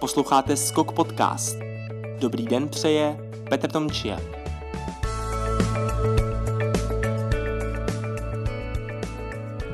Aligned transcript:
Posloucháte 0.00 0.56
Skok 0.56 0.92
Podcast. 0.92 1.56
Dobrý 2.18 2.46
den 2.46 2.68
přeje 2.68 3.30
Petr 3.48 3.72
Tomčia. 3.72 4.20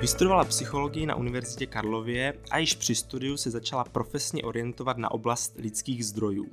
Vystudovala 0.00 0.44
psychologii 0.44 1.06
na 1.06 1.14
Univerzitě 1.14 1.66
Karlově 1.66 2.38
a 2.50 2.58
již 2.58 2.74
při 2.74 2.94
studiu 2.94 3.36
se 3.36 3.50
začala 3.50 3.84
profesně 3.84 4.42
orientovat 4.42 4.98
na 4.98 5.10
oblast 5.10 5.54
lidských 5.58 6.06
zdrojů. 6.06 6.46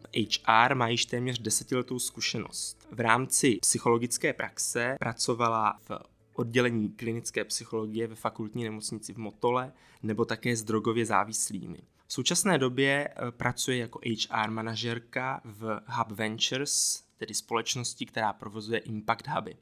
HR 0.48 0.76
má 0.76 0.88
již 0.88 1.06
téměř 1.06 1.40
desetiletou 1.40 2.00
zkušenost. 2.00 2.88
V 2.92 3.00
rámci 3.00 3.58
psychologické 3.62 4.34
praxe 4.34 4.96
pracovala 5.00 5.78
v 5.90 5.92
oddělení 6.34 6.90
klinické 6.90 7.44
psychologie 7.46 8.08
ve 8.08 8.16
fakultní 8.16 8.64
nemocnici 8.64 9.14
v 9.14 9.18
Motole 9.18 9.72
nebo 10.04 10.26
také 10.26 10.56
s 10.56 10.64
drogově 10.64 11.06
závislými. 11.06 11.78
V 12.10 12.14
současné 12.14 12.58
době 12.58 13.08
eh, 13.08 13.32
pracuje 13.32 13.78
jako 13.78 14.00
HR 14.00 14.50
manažerka 14.50 15.42
v 15.44 15.82
Hub 15.86 16.12
Ventures, 16.12 17.04
tedy 17.18 17.34
společnosti, 17.34 18.06
která 18.06 18.34
provozuje 18.34 18.80
Impact 18.80 19.28
Huby. 19.28 19.58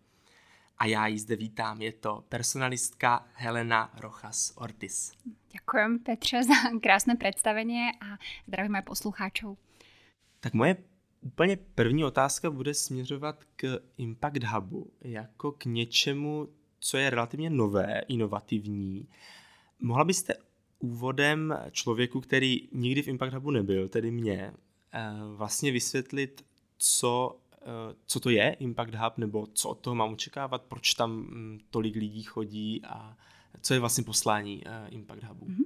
A 0.77 0.85
já 0.85 1.07
ji 1.07 1.19
zde 1.19 1.35
vítám, 1.35 1.81
je 1.81 1.91
to 1.91 2.23
personalistka 2.29 3.27
Helena 3.33 3.93
Rochas 3.99 4.53
Ortiz. 4.55 5.11
Ďakujem 5.51 5.99
Petře 5.99 6.43
za 6.47 6.79
krásné 6.81 7.15
představení 7.15 7.79
a 8.01 8.17
zdravím 8.47 8.75
aj 8.75 8.81
poslucháčov. 8.81 9.57
Tak 10.39 10.53
moje 10.53 10.75
úplně 11.21 11.57
první 11.75 12.03
otázka 12.03 12.51
bude 12.51 12.73
směřovat 12.73 13.43
k 13.55 13.79
Impact 13.97 14.43
Hubu 14.43 14.91
jako 15.01 15.51
k 15.51 15.65
něčemu, 15.65 16.47
co 16.79 16.97
je 16.97 17.09
relativně 17.09 17.49
nové, 17.49 18.01
inovativní. 18.07 19.07
Mohla 19.79 20.03
byste 20.03 20.46
úvodem 20.79 21.57
člověku, 21.71 22.21
který 22.21 22.69
nikdy 22.71 23.01
v 23.01 23.07
Impact 23.07 23.33
Hubu 23.33 23.51
nebyl, 23.51 23.89
tedy 23.89 24.11
mě, 24.11 24.53
eh, 24.93 25.09
vlastně 25.35 25.71
vysvětlit, 25.71 26.45
co, 26.77 27.39
eh, 27.61 27.95
co 28.05 28.19
to 28.19 28.29
je 28.29 28.53
Impact 28.53 28.95
Hub, 28.95 29.17
nebo 29.17 29.47
co 29.47 29.69
od 29.69 29.79
toho 29.79 29.95
mám 29.95 30.13
očekávat, 30.13 30.61
proč 30.61 30.93
tam 30.93 31.11
mm, 31.11 31.59
tolik 31.69 31.95
lidí 31.95 32.23
chodí 32.23 32.81
a 32.85 33.17
co 33.61 33.73
je 33.73 33.79
vlastně 33.79 34.03
poslání 34.03 34.63
eh, 34.65 34.87
Impact 34.89 35.23
Hubu. 35.23 35.45
Mm-hmm. 35.45 35.65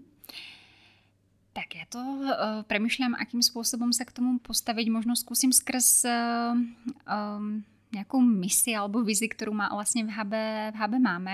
Tak 1.53 1.75
já 1.75 1.83
to 1.89 1.99
uh, 1.99 2.63
premyšľam, 2.63 3.15
akým 3.19 3.43
způsobem 3.43 3.93
se 3.93 4.05
k 4.05 4.11
tomu 4.11 4.39
postavit. 4.39 4.89
Možno 4.89 5.15
zkusím 5.15 5.53
skrz 5.53 6.05
uh, 6.05 6.11
um, 6.57 7.63
nejakú 7.91 8.23
misi 8.23 8.71
alebo 8.71 9.03
vizi, 9.03 9.27
ktorú 9.27 9.51
má 9.51 9.67
vlastne 9.67 10.07
v 10.07 10.11
HB, 10.15 10.33
v 10.71 10.75
HB 10.79 10.93
máme. 11.03 11.33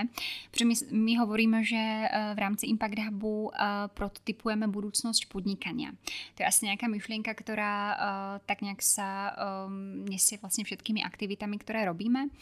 Protože 0.49 0.65
my, 0.65 0.75
my 0.91 1.13
hovoríme, 1.21 1.59
že 1.61 1.77
eh, 1.77 2.09
v 2.33 2.39
rámci 2.41 2.65
Impact 2.67 2.97
Hubu 2.97 3.53
eh, 3.53 3.87
prototypujeme 3.93 4.65
budúcnosť 4.65 5.29
podnikania. 5.29 5.93
To 6.35 6.41
je 6.41 6.49
asi 6.49 6.65
nejaká 6.65 6.89
myšlienka, 6.89 7.29
ktorá 7.37 7.73
eh, 7.77 7.95
tak 8.49 8.65
nejak 8.65 8.81
sa 8.81 9.09
nesie 10.07 10.39
vlastne 10.41 10.65
všetkými 10.65 11.05
aktivitami, 11.05 11.61
ktoré 11.61 11.85
robíme. 11.85 12.33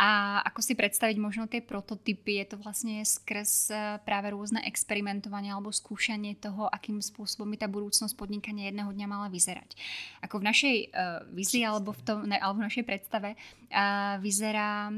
A 0.00 0.42
ako 0.42 0.64
si 0.64 0.74
predstaviť 0.74 1.16
možno 1.20 1.46
tie 1.46 1.62
prototypy, 1.62 2.42
je 2.42 2.54
to 2.54 2.56
vlastne 2.58 2.98
skrz 3.06 3.70
práve 4.02 4.34
rôzne 4.34 4.58
experimentovanie 4.66 5.54
alebo 5.54 5.70
skúšanie 5.70 6.34
toho, 6.34 6.66
akým 6.66 6.98
spôsobom 6.98 7.46
by 7.54 7.56
tá 7.62 7.68
budúcnosť 7.70 8.18
podnikania 8.18 8.72
jedného 8.72 8.90
dňa 8.90 9.06
mala 9.06 9.28
vyzerať. 9.30 9.78
Ako 10.26 10.42
v 10.42 10.48
našej 10.48 10.76
vizi 11.30 11.62
alebo 11.62 11.94
v, 11.94 12.02
tom, 12.02 12.18
ne, 12.26 12.34
alebo 12.40 12.64
v 12.64 12.66
našej 12.66 12.84
predstave 12.88 13.38
vyzerá 14.20 14.92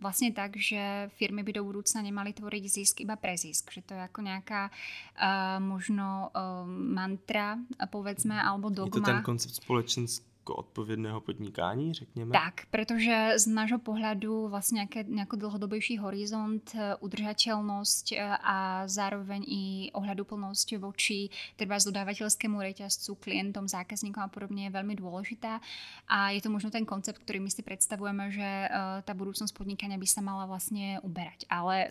vlastne 0.00 0.32
tak, 0.32 0.56
že 0.56 1.12
firmy 1.20 1.44
by 1.44 1.60
do 1.60 1.62
budúcna 1.64 2.00
nemali 2.00 2.32
tvoriť 2.32 2.64
zisk 2.64 2.94
iba 3.04 3.16
pre 3.20 3.36
zisk. 3.36 3.68
Že 3.68 3.80
to 3.84 3.92
je 3.96 4.02
ako 4.04 4.20
nejaká 4.24 4.72
uh, 4.72 5.60
možno 5.60 6.32
mantra, 6.68 7.60
povedzme, 7.92 8.36
alebo 8.36 8.72
dogma. 8.72 8.96
Je 8.96 9.04
to 9.04 9.12
ten 9.12 9.24
koncept 9.24 9.54
společenský 9.60 10.27
jako 10.48 10.60
odpovědného 10.60 11.20
podnikání, 11.20 11.94
řekněme? 11.94 12.32
Tak, 12.32 12.54
protože 12.70 13.32
z 13.36 13.46
nášho 13.46 13.78
pohledu 13.78 14.48
vlastně 14.48 14.76
nějaké, 14.76 15.04
nějaký 15.04 15.36
dlhodobější 15.36 15.98
horizont, 15.98 16.72
eh, 16.74 16.94
udržateľnosť 17.00 18.12
eh, 18.12 18.36
a 18.40 18.88
zároveň 18.88 19.44
i 19.44 19.90
ohľaduplnosť 19.92 20.78
voči 20.80 21.28
třeba 21.56 21.76
dodávateľskému 21.76 22.60
reťazcu, 22.60 23.14
klientom, 23.20 23.68
zákazníkom 23.68 24.22
a 24.22 24.28
podobně 24.28 24.64
je 24.64 24.70
velmi 24.70 24.96
důležitá. 24.96 25.60
A 26.08 26.30
je 26.30 26.40
to 26.40 26.50
možno 26.50 26.70
ten 26.70 26.84
koncept, 26.84 27.18
který 27.18 27.40
my 27.40 27.50
si 27.50 27.62
představujeme, 27.62 28.30
že 28.30 28.68
uh, 28.70 29.02
ta 29.04 29.14
budoucnost 29.14 29.52
podnikania 29.52 29.98
by 29.98 30.06
se 30.06 30.20
mala 30.20 30.46
vlastně 30.46 31.00
uberať. 31.02 31.44
Ale 31.50 31.86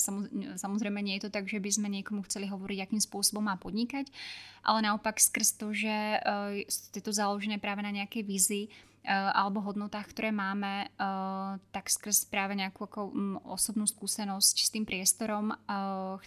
samozřejmě 0.56 1.14
je 1.14 1.20
to 1.20 1.30
tak, 1.30 1.48
že 1.50 1.60
by 1.60 1.72
sme 1.72 1.90
někomu 1.90 2.22
chceli 2.22 2.48
hovoriť, 2.48 2.80
jakým 2.80 3.02
způsobem 3.02 3.44
má 3.44 3.56
podnikať, 3.56 4.12
ale 4.68 4.82
naopak 4.82 5.20
skrz 5.20 5.52
to, 5.52 5.74
že 5.74 6.20
je 6.96 7.02
to 7.02 7.14
založené 7.14 7.58
právě 7.58 7.84
na 7.84 7.90
nějaké 7.90 8.24
vizi, 8.24 8.68
Eh, 8.97 8.97
alebo 9.08 9.64
hodnotách, 9.64 10.12
ktoré 10.12 10.36
máme, 10.36 10.92
eh, 10.92 11.52
tak 11.72 11.88
skrz 11.88 12.28
práve 12.28 12.60
nejakú 12.60 12.92
ako 12.92 13.02
mm, 13.08 13.48
osobnú 13.48 13.88
skúsenosť 13.88 14.56
s 14.60 14.70
tým 14.70 14.84
priestorom 14.84 15.56
eh, 15.56 15.58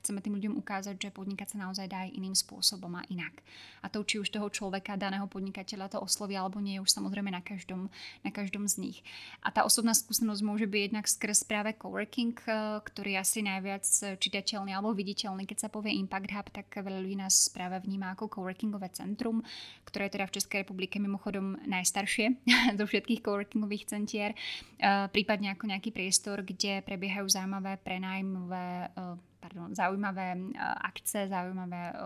chceme 0.01 0.25
tým 0.25 0.41
ľuďom 0.41 0.55
ukázať, 0.57 0.97
že 0.97 1.13
podnikať 1.13 1.53
sa 1.53 1.69
naozaj 1.69 1.87
dá 1.93 2.09
aj 2.09 2.17
iným 2.17 2.33
spôsobom 2.33 2.97
a 2.97 3.05
inak. 3.13 3.45
A 3.85 3.93
to, 3.93 4.01
či 4.01 4.17
už 4.17 4.33
toho 4.33 4.49
človeka, 4.49 4.97
daného 4.97 5.29
podnikateľa 5.29 5.93
to 5.93 5.99
osloví 6.01 6.41
alebo 6.41 6.57
nie, 6.61 6.81
už 6.81 6.89
samozrejme 6.89 7.29
na 7.29 7.45
každom, 7.45 7.93
na 8.25 8.33
každom 8.33 8.65
z 8.65 8.81
nich. 8.81 8.99
A 9.45 9.53
tá 9.53 9.65
osobná 9.69 9.93
skúsenosť 9.93 10.41
môže 10.41 10.65
byť 10.65 10.83
jednak 10.93 11.07
skrz 11.09 11.45
práve 11.45 11.77
coworking, 11.77 12.37
ktorý 12.85 13.17
je 13.17 13.21
asi 13.21 13.41
najviac 13.41 13.85
čitateľný 14.21 14.77
alebo 14.77 14.93
viditeľný. 14.93 15.49
Keď 15.49 15.59
sa 15.65 15.69
povie 15.73 15.97
Impact 15.97 16.33
Hub, 16.33 16.49
tak 16.53 16.69
veľa 16.77 17.01
ľudí 17.01 17.17
nás 17.17 17.49
práve 17.49 17.81
vníma 17.81 18.13
ako 18.13 18.41
coworkingové 18.41 18.93
centrum, 18.93 19.41
ktoré 19.89 20.13
je 20.13 20.21
teda 20.21 20.29
v 20.29 20.35
Českej 20.37 20.59
republike 20.65 21.01
mimochodom 21.01 21.57
najstaršie 21.65 22.37
zo 22.81 22.85
všetkých 22.87 23.25
coworkingových 23.25 23.89
centier, 23.89 24.31
eh, 24.35 25.07
prípadne 25.11 25.55
ako 25.55 25.71
nejaký 25.71 25.91
priestor, 25.91 26.43
kde 26.45 26.85
prebiehajú 26.85 27.27
zaujímavé 27.27 27.81
prenájmové 27.83 28.91
eh, 28.91 29.17
pardon, 29.41 29.73
zaujímavé 29.73 30.37
eh, 30.37 30.87
akce, 30.87 31.27
zaujímavé 31.27 31.97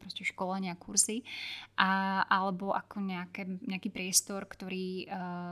proste 0.00 0.24
školenia, 0.24 0.74
kurzy 0.80 1.22
a, 1.76 2.24
alebo 2.26 2.72
ako 2.72 3.04
nejaké, 3.04 3.46
nejaký 3.46 3.92
priestor, 3.92 4.48
ktorý 4.48 5.06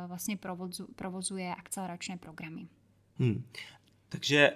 vlastne 0.09 0.41
provozu, 0.41 0.89
provozuje 0.97 1.47
akceleračné 1.47 2.17
programy. 2.19 2.67
Hmm. 3.19 3.43
Takže 4.09 4.53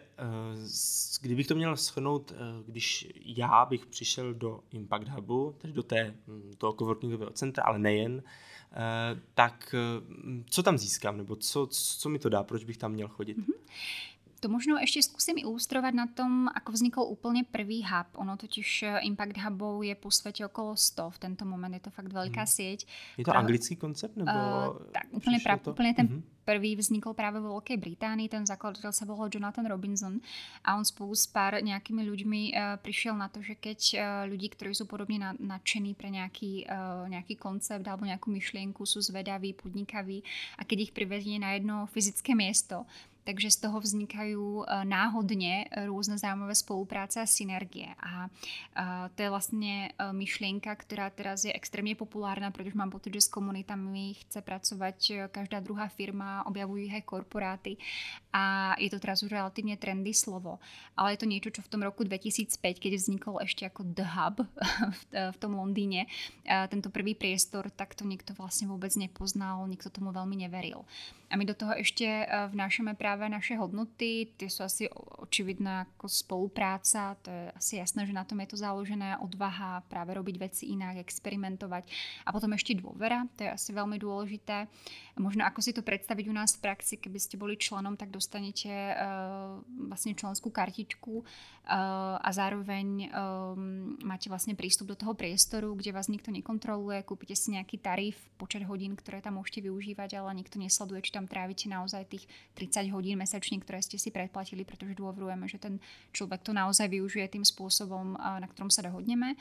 kdybych 1.20 1.46
to 1.46 1.54
měl 1.54 1.76
shrnout, 1.76 2.32
když 2.66 3.08
já 3.24 3.64
bych 3.64 3.86
přišel 3.86 4.34
do 4.34 4.60
Impact 4.70 5.08
Hubu, 5.08 5.54
tedy 5.58 5.72
do 5.72 5.82
té, 5.82 6.14
hm, 6.26 6.52
toho 6.58 6.72
coworkingového 6.72 7.30
centra, 7.30 7.64
ale 7.64 7.78
nejen, 7.78 8.22
Eh, 8.72 9.20
tak 9.34 9.74
eh, 9.74 10.44
co 10.50 10.62
tam 10.62 10.78
získám, 10.78 11.16
nebo 11.16 11.36
co, 11.36 11.66
co 11.70 12.08
mi 12.08 12.18
to 12.18 12.28
dá, 12.28 12.42
proč 12.42 12.64
bych 12.64 12.76
tam 12.76 12.92
měl 12.92 13.08
chodit? 13.08 13.38
Mm-hmm. 13.38 13.54
To 14.42 14.50
možno 14.50 14.74
ešte 14.74 15.06
skúsim 15.06 15.38
ilustrovať 15.38 15.94
na 15.94 16.10
tom, 16.10 16.50
ako 16.50 16.74
vznikol 16.74 17.06
úplne 17.06 17.46
prvý 17.46 17.86
hub. 17.86 18.10
Ono 18.18 18.34
totiž 18.34 18.68
eh, 18.82 19.06
Impact 19.06 19.38
Hubov 19.38 19.86
je 19.86 19.94
po 19.94 20.10
svete 20.10 20.42
okolo 20.42 20.74
100 20.74 21.14
v 21.14 21.18
tento 21.22 21.46
moment, 21.46 21.70
je 21.70 21.86
to 21.86 21.94
fakt 21.94 22.10
veľká 22.10 22.42
hmm. 22.42 22.50
sieť. 22.50 22.82
Je 23.14 23.22
to 23.22 23.30
ktorá, 23.30 23.46
anglický 23.46 23.78
koncept? 23.78 24.18
Nebo 24.18 24.34
uh, 24.34 24.82
tak, 24.90 25.06
úplne, 25.14 25.38
pra, 25.38 25.54
úplne 25.62 25.92
ten 25.94 26.06
mm-hmm. 26.10 26.42
prvý 26.42 26.74
vznikol 26.74 27.14
práve 27.14 27.38
vo 27.38 27.54
Veľkej 27.54 27.78
Británii, 27.78 28.26
ten 28.26 28.42
zakladateľ 28.42 28.90
sa 28.90 29.06
volal 29.06 29.30
Jonathan 29.30 29.70
Robinson 29.70 30.18
a 30.66 30.74
on 30.74 30.82
spolu 30.82 31.14
s 31.14 31.30
pár 31.30 31.62
nejakými 31.62 32.02
ľuďmi 32.02 32.42
uh, 32.50 32.82
prišiel 32.82 33.14
na 33.14 33.30
to, 33.30 33.46
že 33.46 33.54
keď 33.54 33.78
uh, 33.94 34.02
ľudí, 34.26 34.50
ktorí 34.50 34.74
sú 34.74 34.90
podobne 34.90 35.22
na, 35.22 35.30
nadšení 35.38 35.94
pre 35.94 36.10
nejaký, 36.10 36.66
uh, 36.66 37.06
nejaký 37.06 37.38
koncept 37.38 37.86
alebo 37.86 38.10
nejakú 38.10 38.26
myšlienku, 38.26 38.82
sú 38.82 38.98
zvedaví, 38.98 39.54
podnikaví 39.54 40.26
a 40.58 40.66
keď 40.66 40.90
ich 40.90 40.92
privedie 40.92 41.38
na 41.38 41.54
jedno 41.54 41.86
fyzické 41.94 42.34
miesto, 42.34 42.82
takže 43.24 43.50
z 43.50 43.56
toho 43.56 43.80
vznikajú 43.80 44.64
eh, 44.64 44.84
náhodně 44.84 45.64
různé 45.86 46.18
zájmové 46.18 46.54
spolupráce 46.54 47.20
a 47.20 47.26
synergie. 47.26 47.94
A 48.02 48.26
eh, 48.26 49.10
to 49.14 49.22
je 49.22 49.30
vlastně 49.30 49.92
eh, 49.98 50.12
myšlienka, 50.12 50.74
která 50.74 51.10
teraz 51.10 51.44
je 51.44 51.52
extrémně 51.52 51.94
populárna, 51.94 52.50
protože 52.50 52.72
mám 52.74 52.90
pocit, 52.90 53.14
že 53.14 53.20
s 53.20 53.28
komunitami 53.28 54.14
chce 54.14 54.42
pracovat 54.42 54.94
každá 55.30 55.60
druhá 55.60 55.88
firma, 55.88 56.46
objavují 56.46 56.92
aj 56.94 57.02
korporáty 57.02 57.76
a 58.32 58.72
je 58.80 58.88
to 58.88 58.96
teraz 58.96 59.20
už 59.20 59.28
relatívne 59.28 59.76
trendy 59.76 60.16
slovo. 60.16 60.56
Ale 60.96 61.14
je 61.14 61.20
to 61.20 61.28
niečo, 61.28 61.52
čo 61.52 61.60
v 61.60 61.68
tom 61.68 61.84
roku 61.84 62.00
2005, 62.00 62.56
keď 62.80 62.92
vznikol 62.96 63.44
ešte 63.44 63.68
ako 63.68 63.84
The 63.92 64.06
Hub 64.08 64.36
v 65.34 65.36
tom 65.36 65.52
Londýne, 65.52 66.08
tento 66.42 66.88
prvý 66.88 67.12
priestor, 67.12 67.68
tak 67.68 67.92
to 67.92 68.08
nikto 68.08 68.32
vlastne 68.32 68.72
vôbec 68.72 68.90
nepoznal, 68.96 69.68
nikto 69.68 69.92
tomu 69.92 70.16
veľmi 70.16 70.48
neveril. 70.48 70.88
A 71.32 71.40
my 71.40 71.48
do 71.48 71.56
toho 71.56 71.72
ešte 71.72 72.04
vnášame 72.28 72.92
práve 72.92 73.24
naše 73.24 73.56
hodnoty, 73.56 74.36
tie 74.36 74.52
sú 74.52 74.68
asi 74.68 74.84
očividné 75.24 75.88
ako 75.88 76.04
spolupráca, 76.04 77.16
to 77.24 77.32
je 77.32 77.44
asi 77.56 77.72
jasné, 77.80 78.04
že 78.04 78.12
na 78.12 78.28
tom 78.28 78.36
je 78.44 78.52
to 78.52 78.60
založené, 78.60 79.16
odvaha, 79.16 79.80
práve 79.88 80.12
robiť 80.12 80.36
veci 80.36 80.76
inak, 80.76 81.00
experimentovať 81.00 81.88
a 82.28 82.36
potom 82.36 82.52
ešte 82.52 82.76
dôvera, 82.76 83.24
to 83.40 83.48
je 83.48 83.50
asi 83.56 83.72
veľmi 83.72 83.96
dôležité. 83.96 84.68
Možno 85.16 85.48
ako 85.48 85.64
si 85.64 85.72
to 85.72 85.80
predstaviť 85.80 86.28
u 86.28 86.36
nás 86.36 86.52
v 86.56 86.68
praxi, 86.68 87.00
keby 87.00 87.16
ste 87.16 87.40
boli 87.40 87.56
členom, 87.56 87.96
tak 87.96 88.12
dostanete 88.22 88.70
uh, 88.70 89.58
vlastne 89.90 90.14
členskú 90.14 90.54
kartičku 90.54 91.18
uh, 91.18 91.24
a 92.22 92.30
zároveň 92.30 93.10
um, 93.10 93.98
máte 94.06 94.30
vlastne 94.30 94.54
prístup 94.54 94.94
do 94.94 94.96
toho 94.96 95.18
priestoru, 95.18 95.74
kde 95.74 95.90
vás 95.90 96.06
nikto 96.06 96.30
nekontroluje, 96.30 97.02
kúpite 97.02 97.34
si 97.34 97.58
nejaký 97.58 97.82
tarif, 97.82 98.14
počet 98.38 98.62
hodín, 98.62 98.94
ktoré 98.94 99.18
tam 99.18 99.42
môžete 99.42 99.66
využívať, 99.66 100.22
ale 100.22 100.38
nikto 100.38 100.62
nesleduje, 100.62 101.02
či 101.02 101.10
tam 101.10 101.26
trávite 101.26 101.66
naozaj 101.66 102.06
tých 102.06 102.30
30 102.54 102.94
hodín 102.94 103.18
mesačne, 103.18 103.58
ktoré 103.58 103.82
ste 103.82 103.98
si 103.98 104.14
predplatili, 104.14 104.62
pretože 104.62 104.94
dôverujeme, 104.94 105.50
že 105.50 105.58
ten 105.58 105.82
človek 106.14 106.46
to 106.46 106.54
naozaj 106.54 106.86
využije 106.86 107.26
tým 107.26 107.42
spôsobom, 107.42 108.14
na 108.14 108.46
ktorom 108.46 108.70
sa 108.70 108.86
dohodneme 108.86 109.34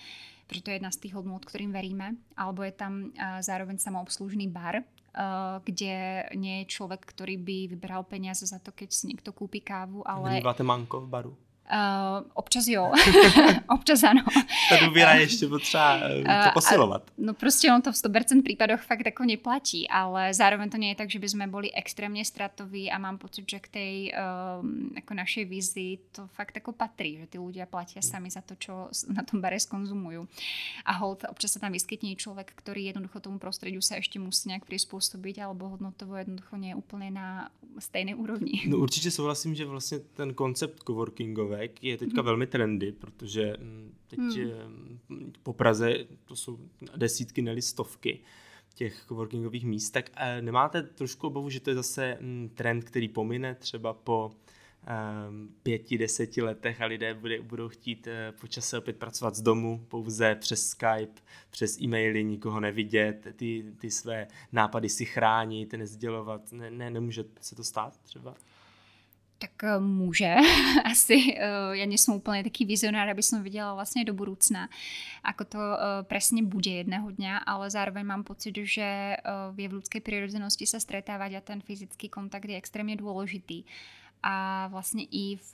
pretože 0.51 0.67
to 0.67 0.71
je 0.75 0.77
jedna 0.83 0.91
z 0.91 1.01
tých 1.07 1.15
hodnôt, 1.15 1.39
ktorým 1.39 1.71
veríme. 1.71 2.19
Alebo 2.35 2.67
je 2.67 2.75
tam 2.75 3.15
zároveň 3.39 3.79
samoobslužný 3.79 4.51
bar, 4.51 4.83
kde 5.67 6.25
nie 6.39 6.63
je 6.63 6.71
človek, 6.71 7.03
ktorý 7.03 7.35
by 7.35 7.57
vybral 7.75 8.07
peniaze 8.07 8.47
za 8.47 8.63
to, 8.63 8.71
keď 8.71 8.89
si 8.95 9.11
niekto 9.11 9.35
kúpi 9.35 9.59
kávu, 9.59 10.03
ale... 10.07 10.39
Vnímáte 10.39 10.63
manko 10.63 11.03
v 11.03 11.09
baru? 11.11 11.33
Uh, 11.71 12.27
občas 12.33 12.67
jo, 12.67 12.91
občas 13.67 14.03
ano. 14.03 14.21
Ta 14.69 14.85
důvěra 14.85 15.13
je 15.13 15.21
ještě 15.21 15.47
potřeba 15.47 15.95
uh, 15.95 16.43
to 16.43 16.49
posilovat. 16.53 17.01
Uh, 17.17 17.25
no 17.25 17.33
prostě 17.33 17.71
on 17.71 17.81
to 17.81 17.91
v 17.91 17.95
100% 17.95 18.43
případoch 18.43 18.81
fakt 18.81 19.05
jako 19.05 19.23
neplatí, 19.23 19.89
ale 19.89 20.33
zároveň 20.33 20.69
to 20.69 20.77
nie 20.77 20.89
je 20.89 20.95
tak, 20.95 21.09
že 21.09 21.19
by 21.19 21.29
sme 21.29 21.47
boli 21.47 21.71
extrémně 21.71 22.25
stratoví 22.25 22.91
a 22.91 22.97
mám 22.97 23.17
pocit, 23.17 23.49
že 23.49 23.59
k 23.59 23.67
tej 23.67 24.11
um, 24.11 24.91
jako 24.95 25.13
našej 25.13 25.45
vizi 25.45 25.97
to 26.11 26.27
fakt 26.27 26.55
jako 26.55 26.71
patrí, 26.71 27.17
že 27.17 27.27
ty 27.27 27.37
ľudia 27.37 27.65
platia 27.65 28.01
sami 28.01 28.29
za 28.29 28.41
to, 28.41 28.55
čo 28.59 28.91
na 29.07 29.23
tom 29.23 29.41
bare 29.41 29.59
skonzumujú. 29.59 30.27
A 30.85 30.91
hold, 30.99 31.23
občas 31.29 31.55
sa 31.55 31.59
tam 31.59 31.71
vyskytne 31.71 32.15
človek, 32.15 32.51
ktorý 32.55 32.91
jednoducho 32.91 33.19
tomu 33.19 33.39
prostrediu 33.39 33.79
sa 33.79 33.95
ešte 33.95 34.19
musí 34.19 34.49
nejak 34.51 34.67
prispôsobiť, 34.67 35.39
alebo 35.39 35.71
hodnotovo 35.71 36.19
jednoducho 36.19 36.59
nie 36.59 36.75
je 36.75 36.79
úplne 36.79 37.09
na 37.15 37.27
stejné 37.79 38.15
úrovni. 38.15 38.61
No 38.67 38.77
určitě 38.77 39.11
souhlasím, 39.11 39.55
že 39.55 39.65
vlastně 39.65 39.99
ten 39.99 40.33
koncept 40.33 40.83
coworkingové 40.83 41.60
Back 41.61 41.83
je 41.83 41.97
teďka 41.97 42.21
mm. 42.21 42.25
velmi 42.25 42.47
trendy, 42.47 42.91
protože 42.91 43.55
mm, 43.59 43.93
teď 44.07 44.19
mm. 45.09 45.33
po 45.43 45.53
Praze 45.53 45.93
to 46.25 46.35
jsou 46.35 46.59
desítky, 46.95 47.41
neli 47.41 47.61
stovky 47.61 48.19
těch 48.73 49.05
coworkingových 49.07 49.65
míst, 49.65 49.91
tak 49.91 50.09
eh, 50.15 50.41
nemáte 50.41 50.83
trošku 50.83 51.27
obavu, 51.27 51.49
že 51.49 51.59
to 51.59 51.69
je 51.69 51.75
zase 51.75 52.17
mm, 52.21 52.49
trend, 52.53 52.83
který 52.83 53.09
pomine 53.09 53.55
třeba 53.55 53.93
po 53.93 54.31
pěti, 55.63 55.97
deseti 55.97 56.41
letech 56.41 56.81
a 56.81 56.85
lidé 56.85 57.13
bude, 57.13 57.41
budou 57.41 57.69
chtít 57.69 58.07
uh, 58.07 58.39
po 58.39 58.47
čase 58.47 58.77
opět 58.77 58.97
pracovat 58.97 59.35
z 59.35 59.41
domu, 59.41 59.85
pouze 59.87 60.35
přes 60.35 60.67
Skype, 60.67 61.21
přes 61.49 61.81
e-maily, 61.81 62.23
nikoho 62.23 62.59
nevidět, 62.59 63.27
ty, 63.35 63.65
ty 63.77 63.91
své 63.91 64.27
nápady 64.51 64.89
si 64.89 65.05
chránit, 65.05 65.73
nezdělovat. 65.73 66.51
Ne, 66.51 66.71
ne, 66.71 66.89
nemůže 66.89 67.23
se 67.41 67.55
to 67.55 67.63
stát 67.63 67.97
třeba? 67.97 68.35
Tak 69.41 69.63
eh, 69.63 69.79
může. 69.79 70.35
Asi 70.91 71.33
eh, 71.33 71.73
ja 71.73 71.85
nie 71.89 71.97
som 71.97 72.21
úplne 72.21 72.45
taký 72.45 72.69
vizionár, 72.69 73.09
aby 73.09 73.25
som 73.25 73.41
videla 73.41 73.73
vlastne 73.73 74.05
do 74.05 74.13
budúcna, 74.13 74.69
ako 75.25 75.43
to 75.49 75.57
eh, 75.57 75.77
presne 76.05 76.45
bude 76.45 76.69
jedného 76.69 77.09
dňa, 77.09 77.41
ale 77.49 77.73
zároveň 77.73 78.05
mám 78.05 78.23
pocit, 78.23 78.53
že 78.53 79.17
je 79.57 79.67
v 79.67 79.75
ľudskej 79.81 80.05
prirodzenosti 80.05 80.69
sa 80.69 80.77
stretávať 80.77 81.31
a 81.39 81.41
ten 81.41 81.59
fyzický 81.65 82.13
kontakt 82.13 82.45
je 82.45 82.53
extrémne 82.53 82.93
dôležitý. 82.93 83.65
A 84.21 84.69
vlastne 84.69 85.01
i 85.01 85.41
v 85.41 85.51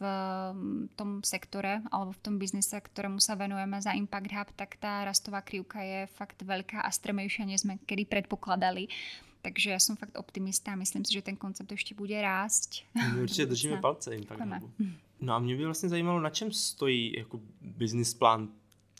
tom 0.99 1.23
sektore 1.23 1.79
alebo 1.87 2.11
v 2.11 2.19
tom 2.19 2.35
biznise, 2.35 2.75
ktorému 2.75 3.23
sa 3.23 3.39
venujeme 3.39 3.79
za 3.79 3.95
Impact 3.95 4.31
Hub, 4.35 4.49
tak 4.59 4.75
tá 4.75 5.07
rastová 5.07 5.39
krivka 5.39 5.79
je 5.79 6.03
fakt 6.11 6.43
veľká 6.43 6.83
a 6.83 6.91
strmejšia, 6.91 7.47
než 7.47 7.63
sme 7.63 7.79
kedy 7.87 8.03
predpokladali. 8.11 8.91
Takže 9.47 9.69
já 9.69 9.79
jsem 9.79 9.95
fakt 9.95 10.17
optimista 10.17 10.71
a 10.71 10.75
myslím 10.75 11.05
si, 11.05 11.13
že 11.13 11.21
ten 11.21 11.35
koncept 11.35 11.71
ještě 11.71 11.95
bude 11.95 12.21
rást. 12.21 12.69
My 13.13 13.21
určitě 13.21 13.45
držíme 13.45 13.77
palce 13.77 14.15
Impact 14.15 14.41
No 15.21 15.33
a 15.33 15.39
mě 15.39 15.55
by 15.55 15.65
vlastně 15.65 15.89
zajímalo, 15.89 16.21
na 16.21 16.29
čem 16.29 16.51
stojí 16.51 17.13
jako 17.17 17.39
business 17.61 18.13
plán 18.13 18.49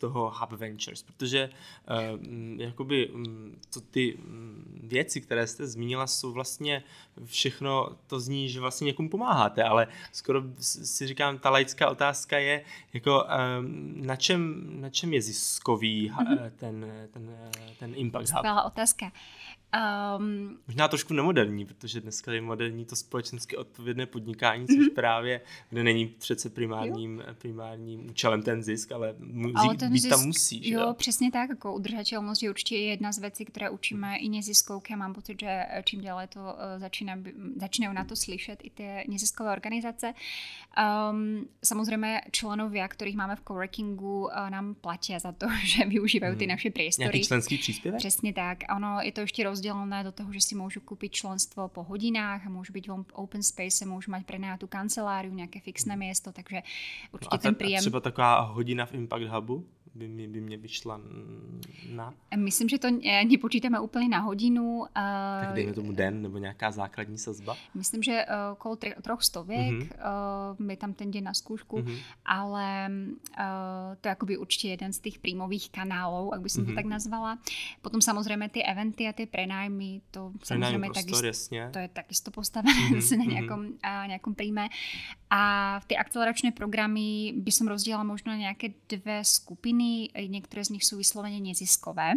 toho 0.00 0.32
Hub 0.40 0.52
Ventures, 0.52 1.02
protože 1.02 1.50
uh, 1.90 2.60
jakoby 2.60 3.08
um, 3.08 3.56
to 3.72 3.80
ty 3.80 4.14
um, 4.14 4.64
věci, 4.82 5.20
které 5.20 5.46
jste 5.46 5.66
zmínila, 5.66 6.06
jsou 6.06 6.32
vlastně 6.32 6.84
všechno, 7.24 7.96
to 8.06 8.20
zní, 8.20 8.48
že 8.48 8.60
vlastně 8.60 8.84
někomu 8.84 9.08
pomáháte, 9.08 9.64
ale 9.64 9.86
skoro 10.12 10.42
si 10.60 11.06
říkám, 11.06 11.38
ta 11.38 11.50
laická 11.50 11.90
otázka 11.90 12.38
je, 12.38 12.64
jako 12.92 13.24
um, 13.24 14.06
na, 14.06 14.16
čem, 14.16 14.66
na 14.80 14.90
čem 14.90 15.12
je 15.12 15.22
ziskový 15.22 16.10
mm-hmm. 16.10 16.50
ten, 16.56 17.08
ten, 17.12 17.36
ten 17.78 17.92
Impact 17.96 18.30
Hub? 18.30 18.38
Skvělá 18.38 18.62
otázka. 18.62 19.12
Um, 20.18 20.58
Možná 20.66 20.88
trošku 20.88 21.14
nemoderní, 21.14 21.66
protože 21.66 22.00
dneska 22.00 22.32
je 22.32 22.40
moderní 22.40 22.84
to 22.84 22.96
společensky 22.96 23.56
odpovědné 23.56 24.06
podnikání, 24.06 24.66
což 24.66 24.76
mm-hmm. 24.76 24.94
právě, 24.94 25.40
kde 25.70 25.84
není 25.84 26.06
přece 26.06 26.50
primárním, 26.50 27.22
primárním 27.38 28.10
účelem 28.10 28.42
ten 28.42 28.62
zisk, 28.62 28.92
ale, 28.92 29.14
mu, 29.18 29.52
ale 29.54 29.76
ten 29.76 29.92
být 29.92 30.00
zisk, 30.00 30.10
tam 30.10 30.26
musí. 30.26 30.62
Že? 30.62 30.74
Jo, 30.74 30.94
přesně 30.98 31.30
tak, 31.30 31.50
jako 31.50 31.74
udržatelnost 31.74 32.42
je 32.42 32.50
určitě 32.50 32.76
jedna 32.76 33.12
z 33.12 33.18
věcí, 33.18 33.44
které 33.44 33.70
učíme 33.70 34.16
i 34.16 34.28
neziskovky 34.28 34.94
a 34.94 34.96
mám 34.96 35.14
pocit, 35.14 35.40
že 35.40 35.64
čím 35.84 36.00
dále 36.00 36.26
to 36.26 36.40
uh, 36.40 36.80
začíná, 36.80 37.18
začínají 37.56 37.94
na 37.94 38.04
to 38.04 38.16
slyšet 38.16 38.58
i 38.62 38.70
ty 38.70 38.88
neziskové 39.08 39.52
organizace. 39.52 40.14
Um, 41.10 41.48
samozřejmě 41.64 42.20
členovia, 42.32 42.88
kterých 42.88 43.16
máme 43.16 43.36
v 43.36 43.40
coworkingu, 43.48 44.20
uh, 44.20 44.50
nám 44.50 44.74
platí 44.74 45.14
za 45.18 45.32
to, 45.32 45.46
že 45.64 45.84
využívají 45.84 46.36
ty 46.36 46.44
hmm. 46.44 46.50
naše 46.50 46.70
priestory. 46.70 47.04
Nějaký 47.04 47.24
členský 47.24 47.58
příspěvek? 47.58 47.98
Přesně 47.98 48.32
tak. 48.32 48.58
Ono 48.76 49.00
je 49.02 49.12
to 49.12 49.20
ještě 49.20 49.44
roz 49.44 49.57
rozdelené 49.58 50.06
do 50.06 50.14
toho, 50.14 50.30
že 50.30 50.40
si 50.40 50.54
môžu 50.54 50.78
kúpiť 50.78 51.26
členstvo 51.26 51.66
po 51.66 51.82
hodinách 51.82 52.46
a 52.46 52.48
môžu 52.48 52.70
byť 52.70 52.84
v 52.86 53.12
open 53.18 53.42
space, 53.42 53.82
môžu 53.82 54.14
mať 54.14 54.22
prenajatú 54.22 54.70
kanceláriu, 54.70 55.34
nejaké 55.34 55.58
fixné 55.58 55.98
miesto, 55.98 56.30
takže 56.30 56.62
určite 57.10 57.34
no 57.34 57.42
a 57.42 57.42
ten 57.42 57.54
príjem... 57.58 57.82
A 57.82 57.86
třeba 57.90 58.00
taková 58.00 58.54
hodina 58.54 58.86
v 58.86 58.94
Impact 58.94 59.26
Hubu? 59.26 59.66
By, 59.98 60.08
mi, 60.08 60.28
by 60.28 60.40
mě 60.40 60.56
vyšla 60.56 61.00
na? 61.90 62.14
Myslím, 62.36 62.68
že 62.68 62.78
to 62.78 62.88
nepočítáme 63.24 63.80
úplně 63.80 64.08
na 64.08 64.18
hodinu. 64.18 64.86
Tak 65.40 65.52
dejme 65.54 65.72
tomu 65.72 65.92
den 65.92 66.22
nebo 66.22 66.38
nějaká 66.38 66.70
základní 66.70 67.18
sazba? 67.18 67.56
Myslím, 67.74 68.02
že 68.02 68.24
uh, 68.24 68.52
okolo 68.52 68.76
tři, 68.76 68.94
troch 69.02 69.22
stověk 69.22 69.74
mm-hmm. 69.74 70.60
uh, 70.60 70.70
je 70.70 70.76
tam 70.76 70.92
ten 70.92 71.10
den 71.10 71.24
na 71.24 71.34
zkoušku, 71.34 71.76
mm-hmm. 71.76 71.98
ale 72.24 72.90
to 74.00 74.08
je 74.08 74.12
akoby 74.12 74.36
určitě 74.36 74.68
jeden 74.68 74.92
z 74.92 75.00
těch 75.00 75.18
príjmových 75.18 75.70
kanálů, 75.70 76.34
ak 76.34 76.40
by 76.40 76.50
som 76.50 76.62
mm-hmm. 76.62 76.66
to 76.66 76.70
mhm. 76.70 76.76
tak 76.76 76.84
nazvala. 76.84 77.38
Potom 77.82 78.00
samozřejmě 78.00 78.48
ty 78.48 78.62
eventy 78.62 79.08
a 79.08 79.12
ty 79.12 79.26
prenájmy, 79.26 80.00
to 80.10 80.32
samozřejmě 80.44 80.78
prostor, 80.78 81.04
takisto, 81.04 81.26
jasně. 81.26 81.70
to 81.72 81.78
je 81.78 81.88
takisto 81.88 82.30
postavené 82.30 82.90
mm-hmm. 82.90 83.18
na 83.24 83.24
nějakom, 83.24 83.60
uh, 83.60 84.06
nějakom 84.06 84.34
príjme. 84.34 84.68
A 85.30 85.80
ty 85.86 85.96
akceleračné 85.96 86.52
programy 86.52 87.32
by 87.36 87.52
som 87.52 87.68
rozdělila 87.68 88.04
možno 88.04 88.32
na 88.32 88.38
nějaké 88.38 88.68
dve 88.88 89.24
skupiny 89.24 89.87
některé 90.26 90.64
z 90.64 90.68
nich 90.68 90.84
jsou 90.84 90.96
vysloveně 90.96 91.40
neziskové. 91.40 92.12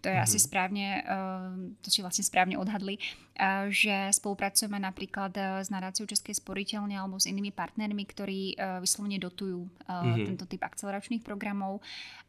To 0.00 0.08
je 0.08 0.14
mm-hmm. 0.14 0.22
asi 0.22 0.38
správně, 0.38 1.02
eh, 1.06 1.74
to 1.80 1.90
si 1.90 2.02
vlastně 2.02 2.24
správně 2.24 2.58
odhadli, 2.58 2.98
eh, 2.98 3.66
že 3.68 4.08
spolupracujeme 4.10 4.78
například 4.78 5.36
eh, 5.36 5.64
s 5.64 5.70
nadáciou 5.70 6.06
České 6.06 6.34
sporiteľne 6.34 6.98
alebo 6.98 7.20
s 7.20 7.26
inými 7.26 7.50
partnermi, 7.50 8.04
ktorí 8.06 8.56
vyslovene 8.80 9.18
dotujú 9.18 9.68
mm-hmm. 9.88 10.26
tento 10.26 10.44
typ 10.46 10.62
akceleračných 10.62 11.22
programov 11.24 11.80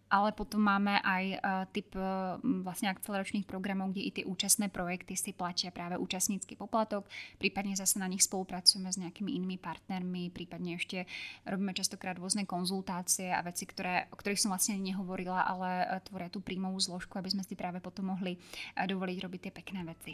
ale 0.09 0.33
potom 0.33 0.61
máme 0.65 0.97
aj 1.05 1.23
uh, 1.37 1.39
typ 1.69 1.93
uh, 1.93 2.41
vlastne 2.65 2.89
akceleračných 2.89 3.45
programov, 3.45 3.93
kde 3.93 4.01
i 4.01 4.11
ty 4.11 4.21
účastné 4.25 4.73
projekty 4.73 5.13
si 5.13 5.31
platia 5.31 5.69
práve 5.69 5.95
účastnícky 6.01 6.57
poplatok, 6.57 7.05
prípadne 7.37 7.77
zase 7.77 8.01
na 8.01 8.09
nich 8.09 8.25
spolupracujeme 8.25 8.89
s 8.89 8.97
nejakými 8.97 9.37
inými 9.37 9.61
partnermi, 9.61 10.33
prípadne 10.33 10.81
ešte 10.81 11.05
robíme 11.45 11.77
častokrát 11.77 12.17
rôzne 12.17 12.49
konzultácie 12.49 13.29
a 13.29 13.45
veci, 13.45 13.69
ktoré, 13.69 14.09
o 14.09 14.17
ktorých 14.17 14.41
som 14.41 14.49
vlastne 14.49 14.81
nehovorila, 14.81 15.45
ale 15.45 15.69
uh, 15.85 16.01
tvoria 16.01 16.33
tú 16.33 16.41
príjmovú 16.41 16.81
zložku, 16.81 17.15
aby 17.21 17.29
sme 17.29 17.45
si 17.45 17.53
práve 17.53 17.77
potom 17.77 18.11
mohli 18.11 18.41
dovoliť 18.75 19.17
robiť 19.21 19.39
tie 19.45 19.53
pekné 19.53 19.81
veci. 19.85 20.11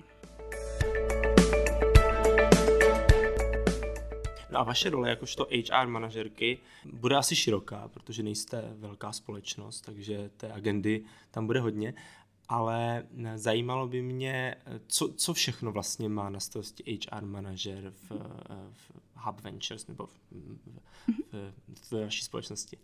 No 4.56 4.62
a 4.62 4.64
vaše 4.64 4.90
role 4.90 5.10
jakožto 5.10 5.48
HR 5.52 5.88
manažerky 5.88 6.60
bude 6.94 7.16
asi 7.16 7.36
široká, 7.36 7.88
protože 7.88 8.24
nejste 8.24 8.74
velká 8.76 9.14
společnost, 9.14 9.82
takže 9.82 10.30
té 10.38 10.52
agendy 10.52 11.04
tam 11.32 11.46
bude 11.46 11.60
hodně. 11.60 11.94
Ale 12.50 13.04
zajímalo 13.36 13.88
by 13.88 14.02
mě, 14.02 14.56
co, 14.88 15.14
co 15.18 15.34
všechno 15.34 15.72
vlastně 15.72 16.10
má 16.10 16.30
na 16.30 16.40
starosti 16.40 17.00
HR 17.12 17.26
manažer 17.26 17.94
v, 17.96 18.12
v 18.74 18.92
Hub 19.16 19.42
Ventures 19.42 19.88
nebo 19.88 20.06
v, 20.06 20.12
v, 20.32 21.52
v, 21.74 21.92
v 21.92 22.04
vaší 22.04 22.24
společnosti. 22.24 22.78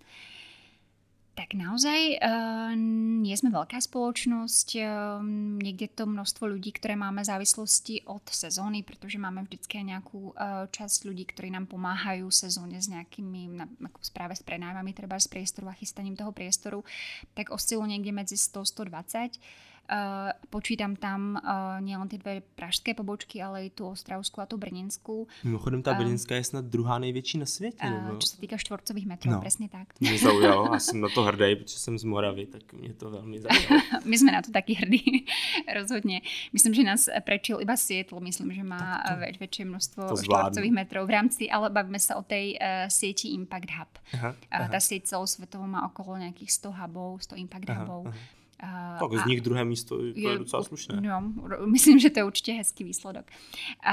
Tak 1.32 1.56
naozaj 1.56 2.20
uh, 2.20 2.76
nie 3.24 3.32
sme 3.40 3.56
veľká 3.56 3.80
spoločnosť, 3.80 4.68
uh, 4.84 5.24
niekde 5.64 5.88
to 5.88 6.04
množstvo 6.04 6.44
ľudí, 6.44 6.76
ktoré 6.76 7.00
máme 7.00 7.24
závislosti 7.24 8.04
od 8.04 8.28
sezóny, 8.28 8.84
pretože 8.84 9.16
máme 9.16 9.48
vždycky 9.48 9.80
nejakú 9.80 10.36
uh, 10.36 10.68
časť 10.68 11.08
ľudí, 11.08 11.24
ktorí 11.32 11.48
nám 11.56 11.72
pomáhajú 11.72 12.28
sezóne 12.36 12.84
s 12.84 12.92
nejakými, 12.92 13.48
na, 13.48 13.66
ako 13.80 14.00
správe 14.04 14.36
s 14.36 14.44
prenájmami 14.44 14.92
treba 14.92 15.16
s 15.16 15.32
priestoru 15.32 15.72
a 15.72 15.80
chystaním 15.80 16.20
toho 16.20 16.36
priestoru, 16.36 16.84
tak 17.32 17.56
oscilujú 17.56 17.88
niekde 17.88 18.12
medzi 18.12 18.36
100 18.36 18.68
120 18.68 19.71
Eh, 19.94 20.34
počítám 20.50 20.96
tam 20.96 21.38
eh, 21.38 21.82
nejen 21.82 22.08
ty 22.08 22.18
dvě 22.18 22.42
pražské 22.56 22.94
pobočky, 22.94 23.42
ale 23.42 23.66
i 23.66 23.70
tu 23.70 23.88
ostravskou 23.88 24.42
a 24.42 24.46
tu 24.46 24.58
brněnskou. 24.58 25.28
Mimochodem, 25.44 25.84
ta 25.84 25.92
eh, 25.92 25.96
brněnská 25.96 26.36
je 26.36 26.44
snad 26.44 26.66
druhá 26.66 27.00
největší 27.00 27.38
na 27.38 27.46
světě. 27.46 27.90
Nebo? 27.90 28.18
Co 28.18 28.28
se 28.28 28.38
týká 28.38 28.58
čtvrtcových 28.58 29.08
metrů, 29.08 29.32
no. 29.32 29.42
přesně 29.42 29.70
tak. 29.70 30.00
Mě 30.00 30.18
zaujalo 30.18 30.74
a 30.74 30.80
jsem 30.80 31.02
na 31.02 31.08
to 31.16 31.24
hrdý, 31.24 31.56
protože 31.56 31.80
jsem 31.80 31.98
z 31.98 32.04
Moravy, 32.04 32.46
tak 32.46 32.74
mě 32.74 32.94
to 32.94 33.10
velmi 33.10 33.40
zaujalo. 33.40 33.82
My 34.06 34.18
jsme 34.18 34.32
na 34.32 34.42
to 34.42 34.52
taky 34.52 34.74
hrdí, 34.74 35.26
rozhodně. 35.76 36.22
Myslím, 36.54 36.74
že 36.74 36.84
nás 36.84 37.10
prečil 37.24 37.62
iba 37.62 37.78
Seattle, 37.78 38.20
myslím, 38.20 38.54
že 38.54 38.64
má 38.64 39.04
to... 39.08 39.38
větší 39.40 39.66
množstvo 39.66 40.04
čtvrtcových 40.24 40.72
metrů 40.72 41.06
v 41.06 41.10
rámci, 41.10 41.50
ale 41.50 41.70
bavíme 41.70 42.00
se 42.00 42.16
o 42.16 42.22
té 42.22 42.42
síti 42.88 43.28
Impact 43.28 43.72
Hub. 43.80 43.88
Aha, 44.14 44.36
aha. 44.52 44.68
Ta 44.68 44.80
síť 44.80 45.04
celosvětovou 45.04 45.68
má 45.68 45.86
okolo 45.86 46.18
nějakých 46.18 46.52
100 46.52 46.72
hubů, 46.72 47.18
100 47.22 47.36
Impact 47.36 47.70
aha, 47.70 47.84
hubů. 47.84 48.08
Aha 48.08 48.18
Uh, 48.64 49.10
tak 49.10 49.20
z 49.20 49.26
nich 49.26 49.42
druhé 49.42 49.66
místo 49.66 49.98
to 49.98 50.04
je, 50.04 50.32
je 50.32 50.38
docela 50.38 50.64
slušné. 50.64 51.02
No, 51.02 51.34
myslím, 51.66 52.00
že 52.00 52.10
to 52.10 52.20
je 52.20 52.24
určitě 52.24 52.54
hezký 52.54 52.84
výsledok. 52.84 53.26
Uh, 53.26 53.92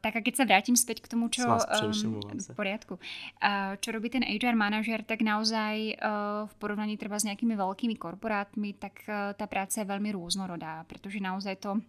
tak 0.00 0.16
a 0.16 0.20
keď 0.20 0.36
se 0.36 0.44
vrátím 0.44 0.76
zpět 0.76 1.00
k 1.00 1.08
tomu, 1.08 1.28
čo... 1.28 1.42
Um, 1.42 2.20
v 2.52 2.56
poriadku. 2.56 2.94
Uh, 2.94 3.76
čo 3.80 3.92
robí 3.92 4.10
ten 4.10 4.22
HR 4.24 4.54
manažer, 4.54 5.02
tak 5.02 5.22
naozaj 5.22 5.86
uh, 5.86 6.48
v 6.48 6.54
porovnaní 6.54 6.96
třeba 6.96 7.18
s 7.18 7.24
nějakými 7.24 7.56
velkými 7.56 7.94
korporátmi, 7.94 8.72
tak 8.72 8.92
uh, 9.08 9.14
ta 9.36 9.46
práce 9.46 9.80
je 9.80 9.84
velmi 9.84 10.12
různorodá, 10.12 10.84
protože 10.84 11.20
naozaj 11.20 11.56
to 11.56 11.80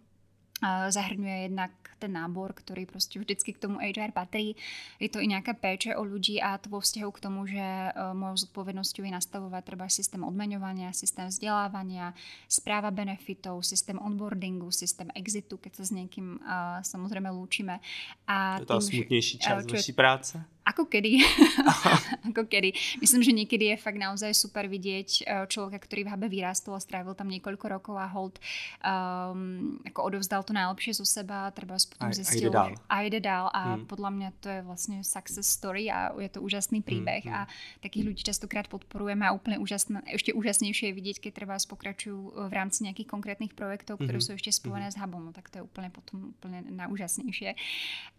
zahrňuje 0.88 1.36
jednak 1.38 1.70
ten 1.98 2.12
nábor, 2.12 2.52
ktorý 2.52 2.86
prostě 2.86 3.18
vždycky 3.18 3.52
k 3.52 3.58
tomu 3.58 3.78
HR 3.78 4.12
patrí. 4.12 4.56
Je 5.00 5.08
to 5.08 5.20
i 5.20 5.26
nějaká 5.26 5.54
péče 5.54 5.96
o 5.96 6.04
ľudí 6.04 6.42
a 6.42 6.58
to 6.58 6.70
vo 6.70 6.80
vzťahu 6.80 7.10
k 7.10 7.20
tomu, 7.20 7.46
že 7.46 7.58
uh, 7.58 8.14
mojou 8.14 8.36
zodpovednosťou 8.36 9.04
je 9.04 9.10
nastavovať 9.10 9.64
treba 9.64 9.88
systém 9.88 10.24
odmeňovania, 10.24 10.92
systém 10.92 11.26
vzdelávania, 11.26 12.14
správa 12.48 12.90
benefitov, 12.90 13.62
systém 13.62 13.98
onboardingu, 13.98 14.70
systém 14.70 15.08
exitu, 15.14 15.58
keď 15.58 15.74
sa 15.74 15.84
s 15.84 15.90
niekým 15.90 16.38
uh, 16.38 16.82
samozrejme 16.82 17.30
lúčime. 17.30 17.80
A 18.26 18.58
to 18.58 18.62
je 18.62 18.66
tá 18.66 18.80
smutnejší 18.80 19.36
časť 19.38 19.66
uh, 19.66 19.74
vaší 19.74 19.92
práce? 19.92 20.34
Ako 20.68 20.84
kedy. 20.84 21.24
ako 22.28 22.44
kedy. 22.44 22.76
Myslím, 23.00 23.22
že 23.24 23.32
niekedy 23.32 23.72
je 23.72 23.76
fakt 23.80 23.96
naozaj 23.96 24.36
super 24.36 24.68
vidieť 24.68 25.08
eh, 25.24 25.44
človeka, 25.48 25.80
ktorý 25.80 26.04
v 26.04 26.10
HB 26.12 26.22
vyrástol 26.28 26.76
a 26.76 26.80
strávil 26.82 27.16
tam 27.16 27.32
niekoľko 27.32 27.66
rokov 27.72 27.96
a 27.96 28.06
hold 28.08 28.36
um, 28.84 29.80
ako 29.88 30.00
odovzdal 30.12 30.44
to 30.44 30.52
najlepšie 30.52 31.00
zo 31.00 31.08
seba, 31.08 31.48
treba 31.56 31.80
potom 31.80 32.12
zistil. 32.12 32.52
A 32.52 32.52
jde 32.52 32.52
dál. 32.52 32.72
A 32.88 32.96
jde 33.02 33.20
dál 33.24 33.46
a 33.52 33.62
hmm. 33.74 33.88
podľa 33.88 34.10
mňa 34.12 34.28
to 34.44 34.48
je 34.52 34.60
vlastne 34.62 34.96
success 35.00 35.48
story 35.48 35.88
a 35.88 36.12
je 36.20 36.28
to 36.28 36.44
úžasný 36.44 36.84
príbeh 36.84 37.24
hmm. 37.24 37.34
a 37.34 37.40
takých 37.80 38.04
ľudí 38.12 38.20
častokrát 38.20 38.68
podporujeme 38.68 39.24
a 39.24 39.32
úplne 39.32 39.56
úžasné, 39.56 40.04
ešte 40.12 40.36
úžasnejšie 40.36 40.92
je 40.92 40.94
vidieť, 40.94 41.16
keď 41.24 41.32
treba 41.32 41.56
pokračujú 41.58 42.48
v 42.48 42.52
rámci 42.52 42.86
nejakých 42.86 43.08
konkrétnych 43.08 43.52
projektov, 43.56 43.98
ktoré 43.98 44.20
hmm. 44.20 44.26
sú 44.26 44.30
ešte 44.36 44.52
spojené 44.52 44.92
hmm. 44.92 44.94
s 44.94 45.00
hubom, 45.00 45.22
no 45.28 45.32
tak 45.32 45.48
to 45.48 45.60
je 45.60 45.64
úplne 45.64 45.88
potom 45.88 46.36
úplne 46.38 46.64
najúžasnejšie. 46.70 47.56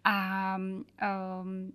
A 0.04 0.14
um, 0.58 1.72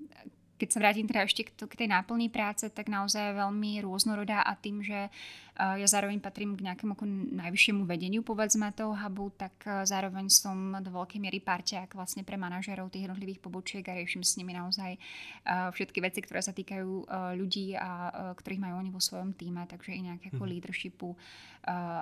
keď 0.55 0.67
sa 0.71 0.81
vrátim 0.81 1.07
teda 1.07 1.27
ešte 1.27 1.47
k, 1.47 1.51
to, 1.55 1.65
k 1.67 1.85
tej 1.85 1.87
náplní 1.91 2.31
práce, 2.31 2.67
tak 2.71 2.87
naozaj 2.87 3.31
je 3.31 3.39
veľmi 3.39 3.83
rôznorodá 3.83 4.43
a 4.43 4.55
tým, 4.55 4.79
že 4.79 5.11
ja 5.55 5.87
zároveň 5.87 6.19
patrím 6.19 6.59
k 6.59 6.67
nejakému 6.67 6.99
ako 6.99 7.05
najvyššiemu 7.39 7.87
vedeniu 7.87 8.21
povedzme 8.27 8.75
toho 8.75 8.91
hubu, 8.91 9.31
tak 9.39 9.55
uh, 9.63 9.87
zároveň 9.87 10.27
som 10.27 10.75
do 10.83 10.91
veľkej 10.91 11.19
miery 11.23 11.39
parťák 11.39 11.95
vlastne 11.95 12.27
pre 12.27 12.35
manažerov 12.35 12.91
tých 12.91 13.07
jednotlivých 13.07 13.39
pobočiek 13.39 13.83
a 13.87 13.95
riešim 13.95 14.19
s 14.19 14.35
nimi 14.35 14.51
naozaj 14.51 14.99
uh, 14.99 15.71
všetky 15.71 16.03
veci, 16.03 16.19
ktoré 16.19 16.43
sa 16.43 16.51
týkajú 16.51 17.07
ľudí 17.35 17.77
a 17.79 18.11
ktorých 18.35 18.61
majú 18.61 18.75
oni 18.83 18.91
vo 18.91 18.99
svojom 18.99 19.33
týme, 19.33 19.63
takže 19.67 19.95
i 19.95 20.01
nejaké 20.03 20.33
ako 20.33 20.43
mm. 20.43 20.49
leadershipu, 20.51 21.09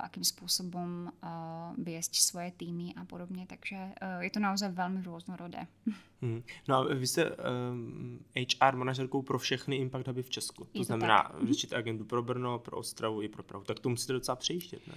akým 0.04 0.24
spôsobom 0.24 1.08
viesť 1.80 2.20
svoje 2.20 2.52
týmy 2.52 2.92
a 2.98 3.02
podobne, 3.08 3.48
takže 3.48 3.96
je 4.20 4.30
to 4.30 4.40
naozaj 4.42 4.72
veľmi 4.74 5.00
rôznorodé. 5.04 5.64
Hmm. 6.24 6.42
No 6.68 6.76
a 6.76 6.94
vy 6.94 7.06
jste 7.06 7.30
um, 7.30 8.18
HR 8.36 8.76
manažerkou 8.76 9.22
pro 9.22 9.38
všechny 9.38 9.76
Impact 9.76 10.06
Huby 10.06 10.22
v 10.22 10.30
Česku. 10.30 10.64
To, 10.64 10.78
to 10.78 10.84
znamená 10.84 11.22
tak. 11.22 11.42
Mhm. 11.42 11.52
řešit 11.52 11.72
agendu 11.72 12.04
pro 12.04 12.22
Brno, 12.22 12.58
pro 12.58 12.76
Ostravu 12.76 13.22
i 13.22 13.28
pro 13.28 13.42
Prahu. 13.44 13.64
Tak 13.64 13.78
to 13.80 13.88
musíte 13.88 14.12
docela 14.12 14.36
přejíždět, 14.36 14.86
ne? 14.86 14.94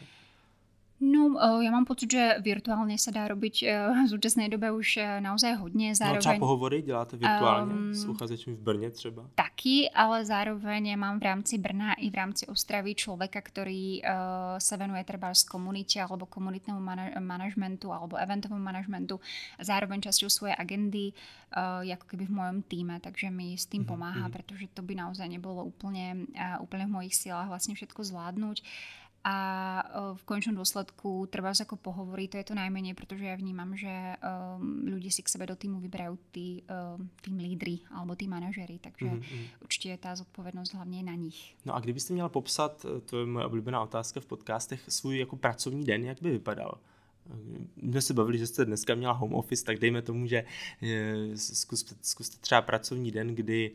No, 0.97 1.37
eh, 1.37 1.61
ja 1.61 1.69
mám 1.69 1.85
pocit, 1.85 2.09
že 2.09 2.41
virtuálne 2.41 2.97
sa 2.97 3.13
dá 3.13 3.29
robiť 3.29 3.55
eh, 3.61 3.69
v 4.05 4.09
súčasnej 4.09 4.49
dobe 4.49 4.73
už 4.73 4.97
eh, 4.97 5.21
naozaj 5.21 5.53
hodně. 5.61 5.93
Zároveň, 5.95 6.15
no 6.15 6.19
třeba 6.19 6.39
pohovory 6.39 6.81
děláte 6.81 7.17
virtuálně 7.17 7.73
um, 7.73 7.93
s 7.93 8.05
uchazečmi 8.05 8.53
v 8.53 8.59
Brně 8.59 8.89
třeba? 8.89 9.25
Taky, 9.35 9.89
ale 9.89 10.25
zároveň 10.25 10.97
mám 10.97 11.19
v 11.19 11.23
rámci 11.23 11.57
Brna 11.57 11.93
i 11.93 12.09
v 12.09 12.15
rámci 12.15 12.47
Ostravy 12.47 12.95
človeka, 12.95 13.41
ktorý 13.41 14.01
uh, 14.01 14.57
sa 14.57 14.75
venuje 14.77 15.03
treba 15.05 15.29
z 15.33 15.45
komunite 15.45 16.01
alebo 16.01 16.25
komunitnému 16.25 16.81
mana- 16.81 17.13
manažmentu 17.19 17.93
alebo 17.93 18.17
eventovému 18.17 18.63
manažmentu. 18.63 19.19
Zároveň 19.61 20.01
časťou 20.01 20.29
svojej 20.29 20.55
agendy, 20.57 21.13
uh, 21.53 21.85
ako 21.85 22.05
keby 22.09 22.25
v 22.25 22.33
mojom 22.33 22.57
týme, 22.65 22.97
takže 22.99 23.29
mi 23.29 23.53
s 23.53 23.69
tým 23.69 23.85
mm-hmm. 23.85 23.91
pomáha, 23.93 24.25
mm-hmm. 24.25 24.33
pretože 24.33 24.65
to 24.73 24.81
by 24.81 24.97
naozaj 24.97 25.29
nebolo 25.29 25.61
úplne, 25.61 26.25
uh, 26.33 26.57
úplne 26.57 26.89
v 26.89 26.95
mojich 26.97 27.13
silách 27.13 27.53
vlastne 27.53 27.77
všetko 27.77 28.01
zvládnuť 28.01 28.57
a 29.27 29.35
v 30.15 30.23
končnom 30.23 30.55
dôsledku 30.55 31.27
treba 31.27 31.51
sa 31.51 31.67
ako 31.67 31.75
pohovorí, 31.75 32.31
to 32.31 32.39
je 32.39 32.47
to 32.47 32.55
najmenej, 32.55 32.95
protože 32.95 33.27
ja 33.27 33.35
vnímam, 33.35 33.75
že 33.75 33.91
um, 34.23 34.87
ľudí 34.87 35.11
si 35.11 35.19
k 35.19 35.27
sebe 35.27 35.43
do 35.43 35.55
týmu 35.59 35.83
vyberajú 35.83 36.15
tí, 36.31 36.63
um, 36.71 37.11
tým 37.19 37.35
lídry 37.35 37.83
alebo 37.91 38.15
tí 38.15 38.23
manažery, 38.23 38.79
takže 38.79 39.05
mm-hmm. 39.05 39.45
určitě 39.61 39.89
je 39.89 39.97
ta 39.97 40.15
zodpovědnost 40.15 40.73
hlavně 40.73 41.03
na 41.03 41.15
nich. 41.15 41.55
No 41.65 41.75
a 41.75 41.79
kdybyste 41.79 42.13
měla 42.13 42.29
popsat, 42.29 42.85
to 43.05 43.19
je 43.19 43.25
moje 43.25 43.45
oblíbená 43.45 43.83
otázka 43.83 44.19
v 44.19 44.25
podcastech, 44.25 44.81
svůj 44.87 45.19
jako 45.19 45.35
pracovní 45.35 45.85
den, 45.85 46.05
jak 46.05 46.21
by 46.21 46.31
vypadal? 46.31 46.79
jsme 47.77 48.01
se 48.01 48.13
bavili, 48.13 48.37
že 48.37 48.47
jste 48.47 48.65
dneska 48.65 48.95
měla 48.95 49.13
home 49.13 49.33
office, 49.33 49.65
tak 49.65 49.79
dejme 49.79 50.01
tomu, 50.01 50.27
že 50.27 50.43
eh, 50.81 51.37
zkuste, 51.37 51.95
zkuste 52.01 52.37
třeba 52.41 52.61
pracovní 52.61 53.11
den, 53.11 53.35
kdy 53.35 53.71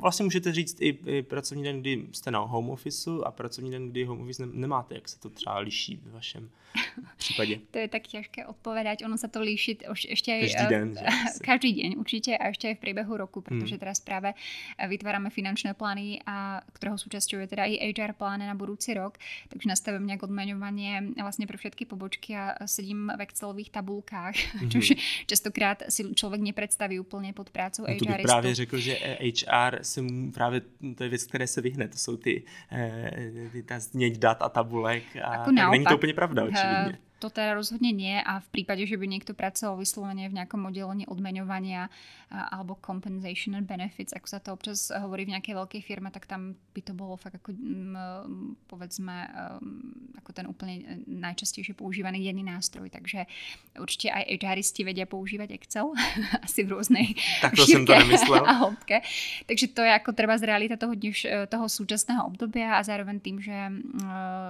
vlastně 0.00 0.24
můžete 0.24 0.52
říct 0.52 0.80
i, 0.80 0.98
i 1.06 1.22
pracovní 1.22 1.64
den, 1.64 1.80
kdy 1.80 2.06
jste 2.12 2.30
na 2.30 2.38
home 2.38 2.70
office 2.70 3.10
a 3.24 3.30
pracovní 3.30 3.70
den, 3.70 3.90
kdy 3.90 4.04
home 4.04 4.20
office 4.20 4.46
nemáte, 4.46 4.94
jak 4.94 5.08
se 5.08 5.20
to 5.20 5.30
třeba 5.30 5.58
liší 5.58 5.96
v 5.96 6.12
vašem 6.12 6.50
případě. 7.16 7.60
to 7.70 7.78
je 7.78 7.88
tak 7.88 8.02
těžké 8.02 8.46
odpovědět, 8.46 8.98
ono 9.04 9.18
se 9.18 9.28
to 9.28 9.40
líší 9.40 9.78
ještě 10.08 10.40
každý 10.40 10.66
den. 10.68 10.94
Že? 10.98 11.06
každý 11.44 11.82
den 11.82 11.98
určitě 11.98 12.38
a 12.38 12.46
ještě 12.46 12.68
aj 12.68 12.74
v 12.74 12.78
průběhu 12.78 13.16
roku, 13.16 13.40
protože 13.40 13.74
hmm. 13.74 13.78
teraz 13.78 14.00
právě 14.00 14.34
eh, 14.78 14.88
vytváráme 14.88 15.30
finančné 15.30 15.74
plány 15.74 16.20
a 16.26 16.60
kterého 16.72 16.98
součástí 16.98 17.36
je 17.36 17.46
teda 17.46 17.64
i 17.64 17.94
HR 17.98 18.12
plány 18.12 18.46
na 18.46 18.54
budoucí 18.54 18.94
rok, 18.94 19.18
takže 19.48 19.68
nastavím 19.68 20.06
nějak 20.06 20.22
odmeňovanie 20.22 21.02
vlastně 21.22 21.46
pro 21.46 21.58
všetky 21.58 21.84
pobočky 21.84 22.36
a 22.36 22.66
sedím 22.66 23.12
v 23.16 23.20
Excelových 23.20 23.70
tabulkách, 23.70 24.34
mm-hmm. 24.34 24.72
což 24.72 24.92
častokrát 25.26 25.82
si 25.88 26.14
člověk 26.14 26.42
nepředstaví 26.42 27.00
úplně 27.00 27.32
pod 27.32 27.50
prácou 27.50 27.82
no, 27.88 27.96
to 27.98 28.04
bych 28.04 28.22
právě 28.22 28.54
řekl, 28.54 28.78
že 28.78 28.94
HR 29.20 29.45
se 29.82 30.02
mu 30.02 30.32
právě, 30.32 30.60
to 30.96 31.02
je 31.02 31.08
věc, 31.08 31.24
které 31.24 31.46
se 31.46 31.60
vyhne, 31.60 31.88
to 31.88 31.98
jsou 31.98 32.16
ty, 32.16 32.42
eh, 32.72 33.48
ty 33.52 33.62
ta 33.62 33.78
změť 33.78 34.18
dat 34.18 34.42
a 34.42 34.48
tabulek 34.48 35.02
a 35.24 35.44
tak 35.44 35.70
není 35.70 35.84
to 35.84 35.94
úplně 35.94 36.14
pravda, 36.14 36.44
očividně. 36.44 36.98
To 37.20 37.32
teda 37.32 37.56
rozhodne 37.56 37.92
nie 37.96 38.20
a 38.20 38.44
v 38.44 38.48
prípade, 38.52 38.84
že 38.84 39.00
by 39.00 39.08
niekto 39.08 39.32
pracoval 39.32 39.80
vyslovene 39.80 40.28
v 40.28 40.36
nejakom 40.36 40.68
oddelení 40.68 41.08
odmeňovania 41.08 41.88
alebo 42.28 42.74
compensation 42.82 43.54
and 43.54 43.70
benefits, 43.70 44.10
ako 44.10 44.26
sa 44.26 44.42
to 44.42 44.50
občas 44.50 44.90
hovorí 44.90 45.22
v 45.30 45.38
nejakej 45.38 45.54
veľkej 45.54 45.82
firme, 45.86 46.10
tak 46.10 46.26
tam 46.26 46.58
by 46.74 46.80
to 46.82 46.90
bolo 46.90 47.14
fakt 47.14 47.38
ako 47.38 47.54
mm, 47.54 48.66
povedzme 48.66 49.30
ako 50.18 50.30
ten 50.34 50.50
úplne 50.50 51.06
najčastejšie 51.06 51.78
používaný 51.78 52.26
denný 52.26 52.42
nástroj. 52.42 52.90
Takže 52.90 53.30
určite 53.78 54.10
aj 54.10 54.42
HRisti 54.42 54.82
vedia 54.82 55.06
používať 55.06 55.54
Excel, 55.54 55.94
asi 56.46 56.66
v 56.66 56.74
rôznej 56.74 57.14
tak 57.38 57.54
to 57.54 57.62
som 57.62 57.86
to 57.86 57.94
nemyslel. 57.94 58.42
a 58.50 58.54
hĺbke. 58.66 59.06
Takže 59.46 59.66
to 59.70 59.86
je 59.86 59.92
ako 59.94 60.10
treba 60.10 60.34
z 60.34 60.50
realita 60.50 60.74
toho, 60.74 60.98
dneš, 60.98 61.30
toho 61.46 61.70
súčasného 61.70 62.26
obdobia 62.26 62.74
a 62.74 62.82
zároveň 62.82 63.22
tým, 63.22 63.38
že 63.38 63.54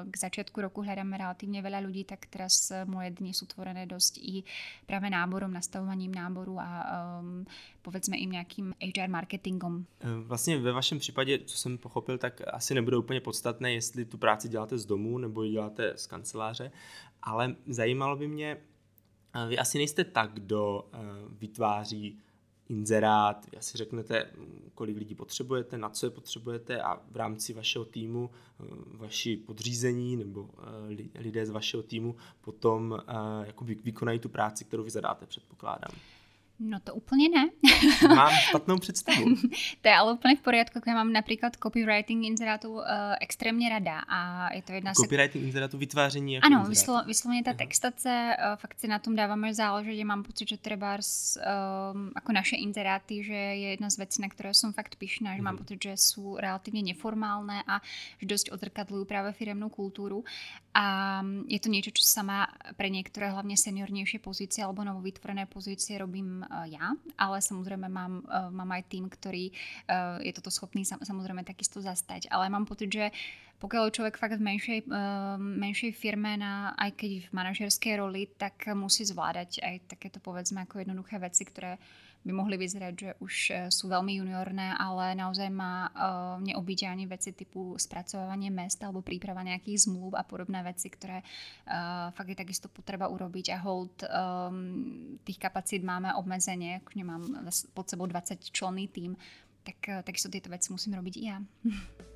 k 0.09 0.15
začiatku 0.17 0.57
roku 0.65 0.81
hľadáme 0.81 1.13
relatívne 1.13 1.61
veľa 1.61 1.85
ľudí, 1.85 2.09
tak 2.09 2.25
teraz 2.33 2.66
moje 2.85 3.11
dny 3.11 3.29
jsou 3.29 3.47
tvorené 3.47 3.87
dost 3.87 4.19
i 4.19 4.43
právě 4.87 5.11
náborom, 5.11 5.53
nastavováním 5.53 6.15
náboru 6.15 6.61
a 6.61 6.87
um, 7.21 7.47
povedzme 7.83 8.17
i 8.17 8.27
nějakým 8.27 8.75
HR 8.97 9.09
marketingom. 9.09 9.85
Eh, 10.01 10.07
vlastně 10.21 10.59
ve 10.59 10.73
vašem 10.73 10.99
případě, 10.99 11.39
co 11.39 11.59
jsem 11.59 11.79
pochopil, 11.79 12.19
tak 12.19 12.41
asi 12.53 12.75
nebude 12.75 12.97
úplně 12.97 13.21
podstatné, 13.21 13.73
jestli 13.73 14.05
tu 14.05 14.19
práci 14.19 14.49
děláte 14.49 14.79
z 14.79 14.87
domu 14.87 15.19
nebo 15.19 15.43
ji 15.43 15.53
děláte 15.53 15.93
z 15.97 16.07
kanceláře, 16.07 16.73
ale 17.23 17.57
zajímalo 17.67 18.17
by 18.17 18.29
mě, 18.29 18.57
eh, 19.35 19.49
vy 19.49 19.59
asi 19.59 19.79
nejste 19.79 20.05
tak, 20.05 20.33
kdo 20.33 20.89
eh, 20.93 20.99
vytváří 21.29 22.19
inzerát, 22.69 23.47
vy 23.51 23.59
asi 23.59 23.79
řeknete, 23.79 24.31
kolik 24.75 24.97
lidí 24.97 25.15
potřebujete, 25.15 25.79
na 25.79 25.89
co 25.89 26.07
je 26.07 26.11
potřebujete 26.11 26.83
a 26.83 27.01
v 27.11 27.17
rámci 27.17 27.53
vašeho 27.53 27.85
týmu, 27.85 28.31
eh, 28.61 28.65
vaši 28.87 29.37
podřízení 29.37 30.17
nebo 30.17 30.51
eh, 30.59 31.21
lidé 31.21 31.47
z 31.47 31.51
vašeho 31.51 31.83
týmu 31.83 32.17
potom 32.41 32.99
jako 33.45 33.65
vykonají 33.65 34.19
tu 34.19 34.29
práci, 34.29 34.65
kterou 34.65 34.83
vy 34.83 34.91
zadáte, 34.91 35.27
předpokládám. 35.27 35.93
No 36.59 36.81
to 36.81 36.95
úplně 36.95 37.29
ne. 37.29 37.51
Mám 38.17 38.33
špatnou 38.33 38.79
představu. 38.79 39.25
to 39.81 39.89
je 39.89 39.95
ale 39.95 40.13
úplně 40.13 40.37
v 40.37 40.41
poriadku, 40.41 40.81
já 40.87 40.95
mám 40.95 41.13
například 41.13 41.57
copywriting 41.63 42.25
inzerátu 42.25 42.73
uh, 42.73 42.83
extrémně 43.21 43.69
rada 43.69 43.99
a 43.99 44.53
je 44.55 44.63
to 44.63 44.73
jedna 44.73 44.95
z... 44.95 44.97
Copywriting 44.97 45.45
inzerátu, 45.45 45.79
vytváření 45.79 46.35
jako 46.35 46.47
Ano, 46.47 46.65
vyslo, 46.69 47.03
vysloveně 47.07 47.43
ta 47.43 47.53
textace, 47.53 48.37
uh, 48.39 48.57
fakt 48.57 48.81
si 48.81 48.89
na 48.89 48.99
tom 48.99 49.17
dáváme 49.17 49.55
záležet, 49.55 50.05
mám 50.05 50.23
pocit, 50.23 50.49
že 50.49 50.57
třeba 50.57 50.95
uh, 50.95 51.03
jako 52.15 52.33
naše 52.33 52.57
inzeráty, 52.57 53.25
že 53.25 53.35
je 53.35 53.71
jedna 53.71 53.91
z 53.91 53.97
věcí, 53.97 54.23
na 54.23 54.29
které 54.29 54.55
jsem 54.55 54.73
fakt 54.73 54.97
pišná, 54.97 55.35
že 55.35 55.39
mm. 55.39 55.45
mám 55.45 55.55
mhm. 55.55 55.65
pocit, 55.65 55.83
že 55.83 55.93
jsou 55.93 56.37
relativně 56.37 56.83
neformálné 56.83 57.63
a 57.67 57.81
že 58.21 58.27
dost 58.27 58.53
odrkadlují 58.53 59.07
právě 59.07 59.33
firemnou 59.33 59.69
kulturu 59.69 60.25
a 60.75 61.23
je 61.49 61.61
to 61.61 61.69
něco, 61.69 61.91
co 61.95 62.03
sama 62.03 62.47
pre 62.77 62.89
některé 62.89 63.31
hlavně 63.31 63.57
seniornější 63.57 64.19
pozice 64.19 64.63
alebo 64.63 64.85
novovytvorené 64.85 65.47
pozice 65.47 65.99
robím 65.99 66.46
Eh, 66.51 66.69
já, 66.69 66.93
ale 67.19 67.43
samozřejmě 67.43 67.89
mám, 67.89 68.23
eh, 68.31 68.51
mám 68.51 68.73
aj 68.73 68.83
tým, 68.83 69.09
který 69.09 69.53
eh, 69.53 69.95
je 70.19 70.33
toto 70.33 70.51
schopný 70.51 70.85
samozřejmě 70.85 71.45
takisto 71.45 71.83
zastať. 71.83 72.27
Ale 72.31 72.49
mám 72.49 72.65
pocit, 72.65 72.93
že 72.93 73.11
pokud 73.59 73.77
je 73.77 73.91
člověk 73.91 74.17
fakt 74.17 74.33
v 74.33 74.41
menšej, 74.41 74.83
menšej 75.37 75.93
firme, 75.93 76.37
na, 76.37 76.77
aj 76.77 76.93
keď 76.93 77.11
v 77.29 77.33
manažerské 77.33 77.97
roli, 77.97 78.29
tak 78.37 78.53
musí 78.77 79.05
zvládat 79.05 79.49
aj 79.65 79.81
takéto 79.87 80.21
povedzme 80.21 80.61
jako 80.61 80.79
jednoduché 80.79 81.19
věci, 81.19 81.45
které 81.45 81.79
by 82.27 82.33
mohly 82.35 82.59
vyzerať, 82.59 82.95
že 82.99 83.11
už 83.23 83.35
eh, 83.55 83.57
sú 83.71 83.87
veľmi 83.87 84.19
juniorné, 84.19 84.75
ale 84.75 85.15
naozaj 85.15 85.47
má 85.47 85.89
uh, 85.95 86.43
neobyčajné 86.43 87.07
veci 87.07 87.31
typu 87.31 87.79
spracovávanie 87.79 88.51
mest 88.51 88.83
alebo 88.83 89.01
príprava 89.01 89.47
nejakých 89.47 89.87
zmluv 89.87 90.19
a 90.19 90.27
podobné 90.27 90.59
veci, 90.67 90.91
ktoré 90.91 91.23
uh, 91.23 92.11
fakt 92.11 92.35
je 92.35 92.39
takisto 92.39 92.67
potreba 92.67 93.07
urobiť 93.07 93.55
a 93.55 93.59
hold 93.63 94.03
um, 94.03 95.17
tých 95.23 95.39
kapacít 95.39 95.87
máme 95.87 96.11
obmedzenie, 96.19 96.83
akože 96.83 97.05
mám 97.07 97.23
pod 97.71 97.87
sebou 97.87 98.11
20 98.11 98.43
členný 98.51 98.91
tým, 98.91 99.15
tak 99.63 100.03
takisto 100.03 100.31
tieto 100.31 100.51
veci 100.51 100.75
musím 100.75 100.99
robiť 100.99 101.15
i 101.15 101.23
ja. 101.23 101.39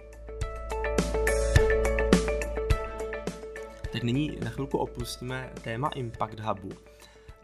Tak 3.90 4.02
nyní 4.06 4.38
na 4.38 4.50
chvilku 4.50 4.78
opustíme 4.78 5.50
téma 5.62 5.90
Impact 5.98 6.40
Hubu 6.40 6.89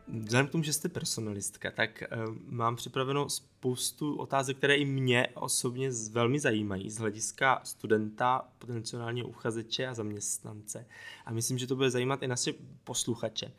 Vzhledem 0.09 0.47
k 0.47 0.51
tomu, 0.51 0.65
že 0.65 0.73
jste 0.73 0.89
personalistka, 0.89 1.71
tak 1.71 2.03
uh, 2.03 2.35
mám 2.47 2.77
připraveno 2.77 3.31
spoustu 3.31 4.17
otázek, 4.17 4.57
které 4.57 4.75
i 4.75 4.85
mě 4.85 5.29
osobně 5.35 5.91
velmi 6.11 6.41
zajímají 6.41 6.91
z 6.91 6.99
hlediska 6.99 7.61
studenta, 7.65 8.49
potenciálního 8.59 9.29
uchazeče 9.29 9.87
a 9.87 9.95
zaměstnance. 9.95 10.87
A 11.27 11.33
myslím, 11.33 11.59
že 11.59 11.67
to 11.67 11.77
bude 11.77 11.91
zajímat 11.91 12.23
i 12.23 12.29
naše 12.29 12.53
posluchače. 12.85 13.47
Uh, 13.47 13.53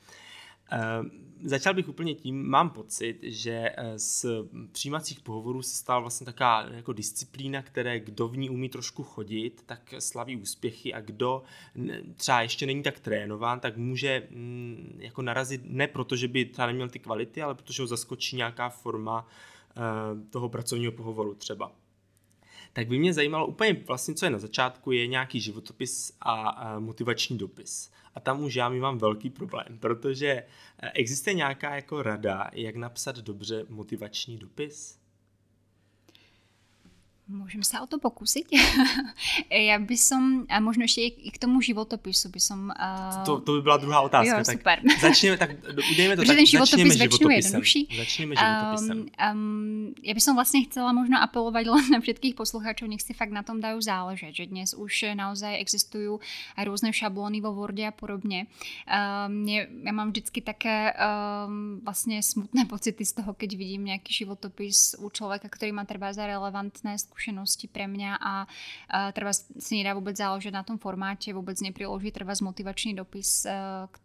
začal 1.43 1.73
bych 1.73 1.89
úplně 1.89 2.15
tím, 2.15 2.49
mám 2.49 2.69
pocit, 2.69 3.19
že 3.23 3.71
eh, 3.77 3.99
z 3.99 4.25
přijímacích 4.71 5.19
pohovorů 5.19 5.61
se 5.61 5.75
stala 5.75 5.99
vlastně 5.99 6.25
taková 6.25 6.65
jako 6.71 6.93
disciplína, 6.93 7.61
které 7.61 7.99
kdo 7.99 8.27
v 8.27 8.37
ní 8.37 8.49
umí 8.49 8.69
trošku 8.69 9.03
chodit, 9.03 9.63
tak 9.65 9.93
slaví 9.99 10.35
úspěchy 10.35 10.93
a 10.93 11.01
kdo 11.01 11.43
třeba 12.15 12.41
ještě 12.41 12.65
není 12.65 12.83
tak 12.83 12.99
trénován, 12.99 13.59
tak 13.59 13.77
může 13.77 14.27
mm, 14.29 14.97
jako 14.99 15.21
narazit 15.21 15.61
ne 15.65 15.87
proto, 15.87 16.15
že 16.15 16.27
by 16.27 16.45
třeba 16.45 16.67
neměl 16.67 16.89
ty 16.89 16.99
kvality, 16.99 17.41
ale 17.41 17.55
protože 17.55 17.83
ho 17.83 17.87
zaskočí 17.87 18.35
nějaká 18.35 18.69
forma 18.69 19.27
eh, 19.27 19.81
toho 20.29 20.49
pracovního 20.49 20.91
pohovoru 20.91 21.35
třeba 21.35 21.71
tak 22.73 22.87
by 22.87 22.99
mě 22.99 23.13
zajímalo 23.13 23.47
úplně 23.47 23.73
vlastně, 23.87 24.13
co 24.13 24.25
je 24.25 24.29
na 24.29 24.39
začátku, 24.39 24.91
je 24.91 25.07
nějaký 25.07 25.41
životopis 25.41 26.13
a 26.21 26.79
motivační 26.79 27.37
dopis. 27.37 27.91
A 28.17 28.19
tam 28.19 28.43
už 28.43 28.55
já 28.55 28.69
mi 28.69 28.79
mám 28.79 28.97
velký 28.97 29.29
problém, 29.29 29.77
protože 29.79 30.27
eh, 30.27 30.91
existuje 30.93 31.33
nějaká 31.33 31.75
jako 31.75 32.01
rada, 32.03 32.49
jak 32.53 32.75
napsat 32.75 33.15
dobře 33.15 33.65
motivační 33.69 34.37
dopis? 34.37 34.96
Můžem 37.29 37.63
se 37.63 37.79
o 37.79 37.87
to 37.87 37.99
pokusit. 37.99 38.47
Já 39.51 39.79
by 39.79 39.97
som, 39.97 40.45
a 40.49 40.59
možno 40.59 40.83
ještě 40.83 41.01
i 41.01 41.31
k 41.31 41.37
tomu 41.37 41.61
životopisu 41.61 42.29
by 42.29 42.39
som... 42.39 42.71
Uh... 42.79 43.23
To, 43.25 43.41
to 43.41 43.51
by 43.51 43.61
byla 43.61 43.77
druhá 43.77 44.01
otázka. 44.01 44.37
Jo, 44.37 44.43
tak 44.45 44.57
super. 44.57 44.81
Začněme, 45.01 45.37
tak 45.37 45.49
udejme 45.91 46.15
to, 46.15 46.21
Protože 46.21 46.27
tak 46.27 46.37
ten 46.37 46.45
životopis 46.45 46.97
začneme 46.97 47.35
jednodušší. 47.35 47.87
Začněme 47.97 48.35
životopisem. 48.35 48.97
Um, 48.97 49.07
um, 49.31 49.93
já 50.03 50.13
by 50.13 50.21
som 50.21 50.35
vlastně 50.35 50.63
chcela 50.63 50.91
možno 50.91 51.21
apelovat 51.21 51.67
len 51.67 51.89
na 51.91 51.99
všetkých 51.99 52.35
posluchačů, 52.35 52.87
nech 52.87 53.01
si 53.01 53.13
fakt 53.13 53.31
na 53.31 53.43
tom 53.43 53.61
dajú 53.61 53.81
záležet, 53.81 54.35
že 54.35 54.45
dnes 54.45 54.73
už 54.73 55.05
naozaj 55.13 55.59
existují 55.59 56.19
různé 56.63 56.93
šablony 56.93 57.41
vo 57.41 57.53
Wordě 57.53 57.87
a 57.87 57.91
podobně. 57.91 58.47
Um, 59.27 59.47
je, 59.47 59.67
já 59.83 59.91
mám 59.91 60.09
vždycky 60.09 60.41
také 60.41 60.93
um, 60.93 61.81
vlastně 61.83 62.23
smutné 62.23 62.65
pocity 62.65 63.05
z 63.05 63.11
toho, 63.11 63.33
keď 63.33 63.57
vidím 63.57 63.85
nějaký 63.85 64.13
životopis 64.13 64.95
u 64.99 65.09
člověka, 65.09 65.49
který 65.49 65.71
má 65.71 65.85
třeba 65.85 66.13
za 66.13 66.27
relevantné 66.27 66.97
skúsenosti 67.17 67.65
pre 67.65 67.89
mňa 67.89 68.21
a, 68.21 68.33
a 68.93 69.09
treba 69.09 69.33
si 69.33 69.81
nedá 69.81 69.97
vôbec 69.97 70.13
záležet 70.13 70.53
na 70.53 70.61
tom 70.61 70.77
formáte, 70.77 71.33
vôbec 71.33 71.57
nepriloží 71.57 72.13
treba 72.13 72.37
z 72.37 72.45
motivačný 72.45 72.93
dopis 72.93 73.41
e, 73.41 73.49
k, 73.89 73.95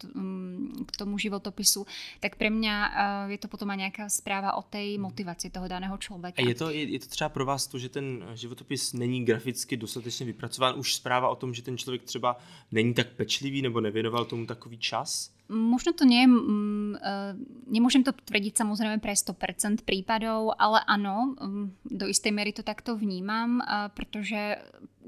k 0.88 0.92
tomu 0.96 1.20
životopisu, 1.20 1.84
tak 2.24 2.40
pre 2.40 2.48
mňa 2.48 2.74
e, 2.74 2.90
je 3.36 3.38
to 3.44 3.52
potom 3.52 3.68
aj 3.68 3.78
nejaká 3.84 4.04
správa 4.08 4.56
o 4.56 4.64
tej 4.64 4.96
motivaci 4.96 5.52
toho 5.52 5.68
daného 5.68 5.92
člověka. 6.00 6.40
A 6.40 6.48
je 6.48 6.56
to, 6.56 6.72
je, 6.72 6.88
je 6.96 7.00
to 7.04 7.08
třeba 7.12 7.28
pro 7.28 7.44
vás 7.44 7.68
to, 7.68 7.76
že 7.76 7.92
ten 7.92 8.24
životopis 8.32 8.96
není 8.96 9.24
graficky 9.24 9.76
dostatečně 9.76 10.26
vypracován, 10.26 10.78
už 10.78 10.94
zpráva 10.94 11.28
o 11.28 11.36
tom, 11.36 11.52
že 11.54 11.62
ten 11.62 11.76
člověk 11.76 12.02
třeba 12.02 12.40
není 12.72 12.94
tak 12.94 13.12
pečlivý 13.12 13.62
nebo 13.62 13.80
nevěnoval 13.80 14.24
tomu 14.24 14.46
takový 14.46 14.78
čas? 14.78 15.30
Možno 15.52 15.92
to 15.92 16.08
nie 16.08 16.24
je, 16.24 16.28
mm, 16.32 16.92
uh, 16.96 17.36
nemôžem 17.68 18.00
to 18.00 18.16
tvrdiť 18.16 18.56
samozrejme 18.56 19.04
pre 19.04 19.12
100% 19.12 19.84
prípadov, 19.84 20.56
ale 20.56 20.80
áno, 20.88 21.36
um, 21.36 21.68
do 21.84 22.08
istej 22.08 22.32
miery 22.32 22.56
to 22.56 22.64
takto 22.64 22.96
vnímam, 22.96 23.60
uh, 23.60 23.92
pretože 23.92 24.56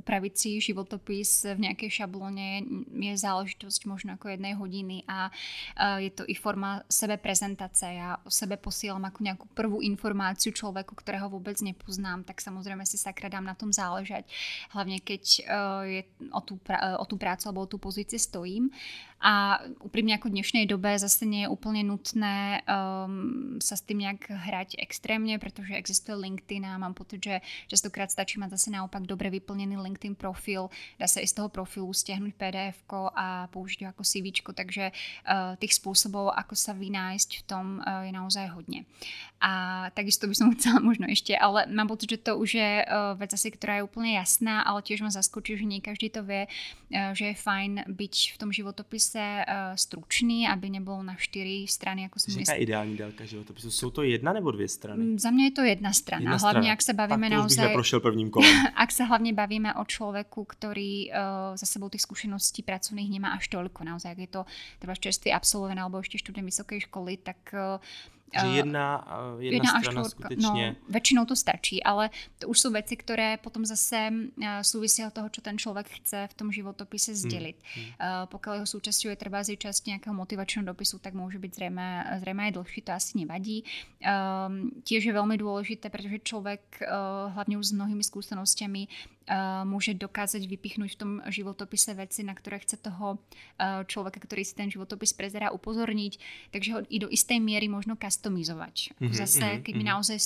upraviť 0.05 0.35
si 0.37 0.61
životopis 0.61 1.49
v 1.57 1.71
nejakej 1.71 2.05
šablone 2.05 2.61
je 2.93 3.15
záležitosť 3.17 3.81
možno 3.89 4.21
ako 4.21 4.37
jednej 4.37 4.53
hodiny 4.53 5.07
a 5.09 5.31
je 6.03 6.11
to 6.13 6.27
i 6.29 6.37
forma 6.37 6.85
sebe 6.91 7.17
prezentace. 7.17 7.89
Ja 7.89 8.21
o 8.21 8.29
sebe 8.29 8.59
posielam 8.61 9.07
ako 9.07 9.21
nejakú 9.25 9.47
prvú 9.57 9.79
informáciu 9.81 10.53
človeku, 10.53 10.93
ktorého 10.99 11.31
vôbec 11.31 11.57
nepoznám, 11.63 12.27
tak 12.27 12.43
samozrejme 12.45 12.85
si 12.85 13.01
sakra 13.01 13.33
dám 13.33 13.47
na 13.47 13.57
tom 13.57 13.73
záležať. 13.73 14.29
Hlavne 14.77 15.01
keď 15.01 15.23
je 15.89 16.03
o 16.35 16.41
tú, 16.45 16.61
o 17.01 17.05
tú 17.09 17.17
prácu 17.17 17.49
alebo 17.49 17.65
o 17.65 17.71
tú 17.71 17.79
pozíciu 17.81 18.21
stojím. 18.21 18.75
A 19.25 19.57
úprimne 19.81 20.21
ako 20.21 20.29
v 20.29 20.37
dnešnej 20.37 20.65
dobe 20.69 21.01
zase 21.01 21.25
nie 21.25 21.49
je 21.49 21.53
úplne 21.53 21.81
nutné 21.81 22.61
um, 22.69 23.57
sa 23.57 23.73
s 23.73 23.81
tým 23.81 24.05
nejak 24.05 24.29
hrať 24.29 24.77
extrémne, 24.77 25.41
pretože 25.41 25.73
existuje 25.73 26.13
LinkedIn 26.13 26.69
a 26.69 26.77
mám 26.77 26.93
pocit, 26.93 27.25
že 27.25 27.41
častokrát 27.73 28.13
stačí 28.13 28.37
mať 28.37 28.61
zase 28.61 28.69
naopak 28.69 29.09
dobre 29.09 29.33
vyplnený 29.33 29.81
LinkedIn 29.81 30.21
profil, 30.21 30.69
dá 31.01 31.09
sa 31.09 31.25
i 31.25 31.27
z 31.27 31.41
toho 31.41 31.49
profilu 31.49 31.89
stiahnuť 31.89 32.37
pdf 32.37 32.77
a 33.17 33.49
použiť 33.49 33.89
ho 33.89 33.97
ako 33.97 34.05
CV, 34.05 34.45
takže 34.45 34.93
uh, 34.93 35.57
tých 35.57 35.73
spôsobov, 35.73 36.29
ako 36.37 36.53
sa 36.53 36.77
vynájsť 36.77 37.31
v 37.41 37.45
tom 37.49 37.81
uh, 37.81 38.05
je 38.05 38.13
naozaj 38.13 38.53
hodně. 38.53 38.85
A 39.41 39.89
takisto 39.97 40.29
by 40.29 40.37
som 40.37 40.53
chcela 40.53 40.85
možno 40.85 41.09
ešte, 41.09 41.33
ale 41.33 41.65
mám 41.73 41.89
pocit, 41.89 42.13
že 42.13 42.21
to 42.21 42.37
už 42.37 42.61
je 42.61 42.73
uh, 42.85 43.17
vec 43.17 43.33
asi, 43.33 43.49
ktorá 43.49 43.81
je 43.81 43.89
úplne 43.89 44.21
jasná, 44.21 44.61
ale 44.69 44.85
tiež 44.85 45.01
ma 45.01 45.09
zaskočí, 45.09 45.57
že 45.57 45.65
nie 45.65 45.81
každý 45.81 46.13
to 46.13 46.21
vie, 46.21 46.45
uh, 46.45 47.17
že 47.17 47.33
je 47.33 47.41
fajn 47.41 47.89
byť 47.89 48.15
v 48.33 48.37
tom 48.37 48.53
životopise 48.53 49.14
se 49.15 49.45
uh, 49.49 49.77
stručný, 49.77 50.49
aby 50.49 50.71
nebyl 50.71 51.03
na 51.03 51.15
čtyři 51.15 51.67
strany, 51.69 52.03
jako 52.03 52.21
jsem 52.21 52.39
Jaká 52.39 52.53
ideální 52.53 52.97
délka 52.97 53.25
životopisu? 53.25 53.71
Jsou 53.71 53.91
to 53.91 54.03
jedna 54.03 54.33
nebo 54.33 54.51
dvě 54.51 54.69
strany? 54.69 55.05
Mm, 55.05 55.19
za 55.19 55.31
mě 55.31 55.45
je 55.45 55.51
to 55.51 55.63
jedna 55.63 55.93
strana. 55.93 56.21
Jedna 56.21 56.37
hlavně, 56.37 56.51
strana. 56.51 56.69
jak 56.69 56.83
se 56.83 56.93
bavíme 56.93 57.31
tak 57.31 57.39
naozaj... 57.39 57.73
prošel 57.73 58.01
prvním 58.01 58.31
kolem. 58.31 58.67
ak 58.75 58.93
se 58.93 59.05
hlavně 59.05 59.33
bavíme 59.33 59.75
o 59.75 59.85
člověku, 59.85 60.45
který 60.45 61.11
uh, 61.11 61.17
za 61.55 61.67
sebou 61.67 61.89
těch 61.89 62.01
zkušeností 62.01 62.63
pracovných 62.63 63.11
nemá 63.11 63.29
až 63.29 63.49
toliko. 63.49 63.85
Naozaj, 63.85 64.11
jak 64.11 64.19
je 64.19 64.27
to 64.27 64.45
třeba 64.79 64.95
čerstvý 64.95 65.33
absolvent 65.33 65.81
alebo 65.81 65.99
ještě 65.99 66.19
student 66.19 66.45
vysoké 66.45 66.81
školy, 66.81 67.17
tak 67.17 67.37
uh, 67.53 67.81
že 68.41 68.47
jedna, 68.47 69.05
jedna, 69.39 69.57
jedna 69.57 69.81
strana 69.81 70.01
až 70.01 70.07
skutečně... 70.07 70.71
No, 70.71 70.77
většinou 70.89 71.25
to 71.25 71.37
stačí, 71.37 71.85
ale 71.85 72.11
to 72.39 72.49
už 72.49 72.61
jsou 72.61 72.73
věci, 72.73 72.97
které 72.97 73.37
potom 73.37 73.65
zase 73.65 74.11
souvisí 74.63 75.05
od 75.05 75.13
toho, 75.13 75.29
co 75.29 75.41
ten 75.41 75.59
člověk 75.59 75.89
chce 75.89 76.29
v 76.31 76.35
tom 76.35 76.53
životopise 76.53 77.13
hmm, 77.13 77.17
sdělit. 77.17 77.57
Hmm. 77.75 77.87
Pokud 78.25 78.53
jeho 78.53 78.67
součástí 78.67 79.09
je 79.09 79.17
třeba 79.17 79.43
z 79.43 79.57
část 79.57 79.87
nějakého 79.87 80.15
motivačního 80.15 80.67
dopisu, 80.67 80.99
tak 80.99 81.15
může 81.15 81.39
být 81.39 81.55
zřejmě, 81.55 82.05
zřejmě 82.21 82.49
i 82.49 82.53
dlhší, 82.53 82.83
to 82.83 82.93
asi 82.93 83.19
nevadí. 83.19 83.65
Um, 84.49 84.71
tiež 84.85 85.05
je 85.05 85.13
velmi 85.13 85.39
důležité, 85.39 85.91
protože 85.91 86.19
člověk 86.19 86.81
hlavně 87.29 87.59
už 87.59 87.67
s 87.67 87.73
mnohými 87.73 88.05
zkušenostmi 88.05 88.89
môže 89.65 89.97
dokázať 89.97 90.45
vypichnúť 90.45 90.91
v 90.95 91.01
tom 91.01 91.13
životopise 91.33 91.97
veci, 91.97 92.21
na 92.21 92.37
ktoré 92.37 92.61
chce 92.61 92.77
toho 92.77 93.17
človeka, 93.89 94.21
ktorý 94.21 94.45
si 94.45 94.53
ten 94.53 94.69
životopis 94.69 95.17
prezerá, 95.17 95.49
upozorniť, 95.49 96.21
takže 96.53 96.69
ho 96.77 96.79
i 96.93 96.99
do 97.01 97.09
istej 97.09 97.41
miery 97.41 97.73
možno 97.73 97.97
customizovať. 97.97 98.93
Mm-hmm, 99.01 99.17
Zase, 99.17 99.65
keď 99.65 99.73
mm-hmm. 99.73 99.81
mi 99.81 99.85
naozaj 99.89 100.19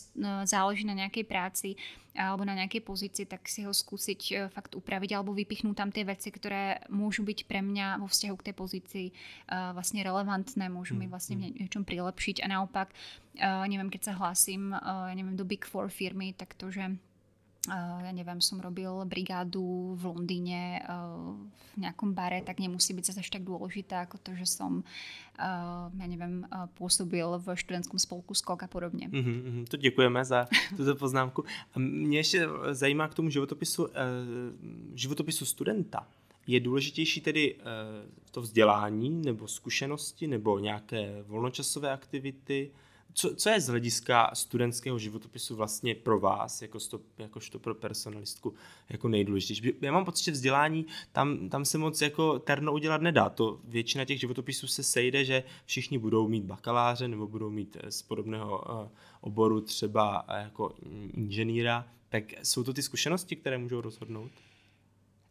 záleží 0.50 0.82
na 0.82 0.98
nejakej 0.98 1.24
práci, 1.30 1.78
alebo 2.18 2.42
na 2.42 2.58
nejakej 2.58 2.82
pozícii, 2.82 3.24
tak 3.30 3.46
si 3.46 3.62
ho 3.62 3.70
skúsiť 3.70 4.20
e, 4.34 4.34
fakt 4.50 4.74
upraviť 4.74 5.14
alebo 5.14 5.30
vypichnúť 5.30 5.76
tam 5.78 5.94
tie 5.94 6.02
veci, 6.02 6.34
ktoré 6.34 6.82
môžu 6.90 7.22
byť 7.22 7.46
pre 7.46 7.62
mňa 7.62 8.02
vo 8.02 8.10
vzťahu 8.10 8.34
k 8.34 8.46
tej 8.50 8.54
pozícii 8.58 9.06
uh, 9.14 9.70
vlastne 9.70 10.02
relevantné, 10.02 10.66
môžu 10.66 10.98
mi 10.98 11.06
mm, 11.06 11.12
vlastne 11.14 11.38
v 11.38 11.46
mm. 11.46 11.54
niečom 11.62 11.82
prilepšiť 11.86 12.42
a 12.42 12.46
naopak, 12.50 12.90
neviem, 13.70 13.86
keď 13.86 14.18
uh, 14.18 14.34
ja 15.06 15.14
neviem, 15.14 15.38
do 15.38 15.46
Big 15.46 15.62
Four 15.62 15.94
firmy, 15.94 16.34
tak 16.34 16.58
to, 16.58 16.74
že 16.74 16.98
ja 17.68 18.12
neviem, 18.12 18.40
som 18.40 18.60
robil 18.60 18.90
brigádu 19.04 19.94
v 19.94 20.02
Londýne 20.04 20.82
v 21.76 21.76
nejakom 21.78 22.16
bare, 22.16 22.42
tak 22.42 22.58
nemusí 22.58 22.94
byť 22.94 23.04
zase 23.14 23.30
tak 23.30 23.44
dôležité 23.44 23.94
ako 24.02 24.18
to, 24.18 24.34
že 24.34 24.46
som, 24.48 24.82
ja 25.94 26.06
neviem, 26.08 26.42
pôsobil 26.74 27.28
v 27.38 27.46
študentskom 27.54 27.98
spolku 27.98 28.34
Skok 28.34 28.62
a 28.62 28.66
podobně. 28.66 29.08
Mm-hmm, 29.08 29.64
to 29.68 29.76
děkujeme 29.76 30.24
za 30.24 30.48
tuto 30.76 30.94
poznámku. 30.94 31.44
Mě 31.76 32.18
ještě 32.18 32.48
zajímá 32.72 33.08
k 33.08 33.14
tomu 33.14 33.30
životopisu, 33.30 33.88
životopisu 34.94 35.44
studenta. 35.44 36.06
Je 36.46 36.60
důležitější 36.60 37.20
tedy 37.20 37.56
to 38.30 38.40
vzdělání 38.40 39.10
nebo 39.10 39.48
zkušenosti 39.48 40.26
nebo 40.26 40.58
nějaké 40.58 41.22
volnočasové 41.26 41.92
aktivity, 41.92 42.70
co, 43.14 43.34
co 43.34 43.50
je 43.50 43.60
z 43.60 43.68
hlediska 43.68 44.30
studentského 44.34 44.98
životopisu 44.98 45.56
vlastně 45.56 45.94
pro 45.94 46.20
vás, 46.20 46.62
jako 46.62 46.80
sto, 46.80 47.00
jakožto 47.18 47.58
pro 47.58 47.74
personalistku, 47.74 48.54
jako 48.88 49.08
nejdůležitější? 49.08 49.72
Já 49.80 49.92
mám 49.92 50.04
pocit, 50.04 50.24
že 50.24 50.30
vzdělání 50.30 50.86
tam, 51.12 51.48
tam 51.48 51.64
se 51.64 51.78
moc 51.78 52.02
jako 52.02 52.38
terno 52.38 52.72
udělat 52.72 53.02
nedá. 53.02 53.28
To 53.28 53.60
většina 53.64 54.04
těch 54.04 54.20
životopisů 54.20 54.66
se 54.66 54.82
sejde, 54.82 55.24
že 55.24 55.42
všichni 55.64 55.98
budou 55.98 56.28
mít 56.28 56.44
bakaláře 56.44 57.08
nebo 57.08 57.26
budou 57.26 57.50
mít 57.50 57.76
eh, 57.80 57.90
z 57.92 58.02
podobného 58.02 58.58
uh, 58.58 58.88
oboru 59.20 59.60
třeba 59.60 60.28
uh, 60.28 60.36
jako 60.36 60.74
inženýra. 61.14 61.88
Tak 62.08 62.24
jsou 62.42 62.64
to 62.64 62.72
ty 62.72 62.82
zkušenosti, 62.82 63.36
které 63.36 63.58
můžou 63.58 63.80
rozhodnout? 63.80 64.30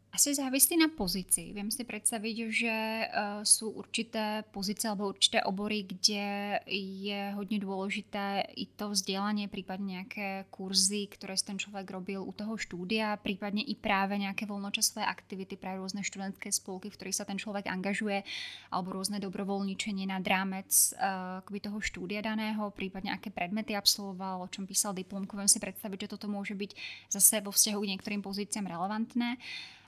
Asi 0.08 0.34
závislí 0.34 0.80
na 0.80 0.88
pozici. 0.88 1.52
Viem 1.52 1.68
si 1.68 1.84
predstaviť, 1.84 2.36
že 2.48 2.76
uh, 3.06 3.44
sú 3.44 3.76
určité 3.76 4.48
pozice 4.50 4.88
alebo 4.88 5.12
určité 5.12 5.44
obory, 5.44 5.84
kde 5.84 6.58
je 6.66 7.22
hodně 7.36 7.60
dôležité 7.60 8.48
i 8.56 8.66
to 8.66 8.96
vzdelanie, 8.96 9.52
prípadne 9.52 10.02
nejaké 10.02 10.48
kurzy, 10.50 11.12
ktoré 11.12 11.36
si 11.36 11.46
ten 11.46 11.60
človek 11.60 11.92
robil 11.92 12.24
u 12.24 12.32
toho 12.32 12.56
štúdia, 12.58 13.20
prípadne 13.20 13.62
i 13.62 13.76
práve 13.76 14.18
nejaké 14.18 14.48
voľnočasové 14.48 15.04
aktivity, 15.06 15.60
práve 15.60 15.84
rôzne 15.84 16.02
študentské 16.02 16.50
spolky, 16.56 16.88
v 16.90 16.98
ktorých 16.98 17.18
sa 17.22 17.28
ten 17.28 17.38
človek 17.38 17.68
angažuje, 17.68 18.24
alebo 18.72 18.96
rôzne 18.96 19.20
dobrovoľničenie 19.20 20.08
nad 20.08 20.24
rámec 20.24 20.72
uh, 20.98 21.44
toho 21.44 21.78
štúdia 21.84 22.24
daného, 22.24 22.72
prípadne 22.72 23.12
aké 23.12 23.28
predmety 23.28 23.76
absolvoval, 23.76 24.48
o 24.48 24.50
čom 24.50 24.64
písal 24.66 24.96
diplomku. 24.96 25.36
Viem 25.36 25.52
si 25.52 25.60
predstaviť, 25.60 26.08
že 26.08 26.12
toto 26.16 26.32
môže 26.32 26.56
byť 26.56 26.72
zase 27.12 27.44
vo 27.44 27.52
vzťahu 27.52 27.80
k 27.84 27.90
niektorým 27.92 28.22
pozíciám 28.24 28.72
relevantné. 28.72 29.38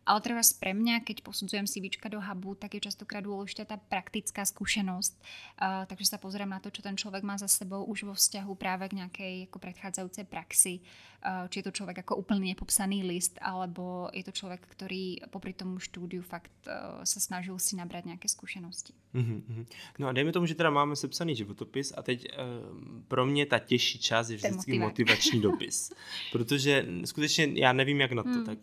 Ale 0.09 0.25
treba 0.25 0.41
pre 0.41 0.73
mňa, 0.73 1.05
keď 1.05 1.21
posudzujem 1.21 1.69
CVčka 1.69 2.09
do 2.09 2.17
hubu, 2.17 2.57
tak 2.57 2.73
je 2.73 2.81
častokrát 2.81 3.21
dôležitá 3.21 3.69
tá 3.69 3.77
praktická 3.77 4.41
skúsenosť. 4.41 5.13
Uh, 5.61 5.85
takže 5.85 6.09
sa 6.09 6.17
pozerám 6.17 6.49
na 6.49 6.57
to, 6.57 6.73
čo 6.73 6.81
ten 6.81 6.97
človek 6.97 7.21
má 7.21 7.37
za 7.37 7.45
sebou 7.45 7.85
už 7.85 8.09
vo 8.09 8.17
vzťahu 8.17 8.51
práve 8.57 8.89
k 8.89 9.05
nejakej 9.05 9.33
ako 9.53 9.57
predchádzajúcej 9.61 10.25
praxi. 10.25 10.81
Uh, 11.19 11.45
či 11.51 11.61
je 11.61 11.67
to 11.69 11.75
človek 11.75 12.01
ako 12.01 12.25
úplne 12.25 12.49
nepopsaný 12.49 13.05
list, 13.05 13.37
alebo 13.43 14.09
je 14.09 14.23
to 14.25 14.33
človek, 14.33 14.65
ktorý 14.65 15.29
popri 15.29 15.53
tom 15.53 15.77
štúdiu 15.77 16.25
fakt 16.25 16.55
uh, 16.65 17.05
sa 17.05 17.19
snažil 17.21 17.59
si 17.61 17.77
nabrať 17.77 18.09
nejaké 18.09 18.25
skúsenosti. 18.31 18.97
Mm-hmm. 19.13 19.65
No 19.99 20.07
a 20.07 20.15
dejme 20.15 20.31
tomu, 20.31 20.47
že 20.47 20.55
teda 20.55 20.71
máme 20.71 20.95
sepsaný 20.95 21.35
životopis 21.35 21.91
a 21.91 22.01
teď 22.01 22.19
uh, 22.23 22.65
pro 23.07 23.25
mě 23.25 23.45
ta 23.45 23.59
těžší 23.59 23.99
část 23.99 24.29
je 24.29 24.37
vždycky 24.37 24.79
motivační 24.79 25.41
dopis. 25.41 25.91
Protože 26.31 26.85
skutečně 27.05 27.51
já 27.53 27.73
nevím, 27.73 28.01
jak 28.01 28.11
na 28.11 28.23
to, 28.23 28.29
hmm. 28.29 28.45
tak 28.45 28.59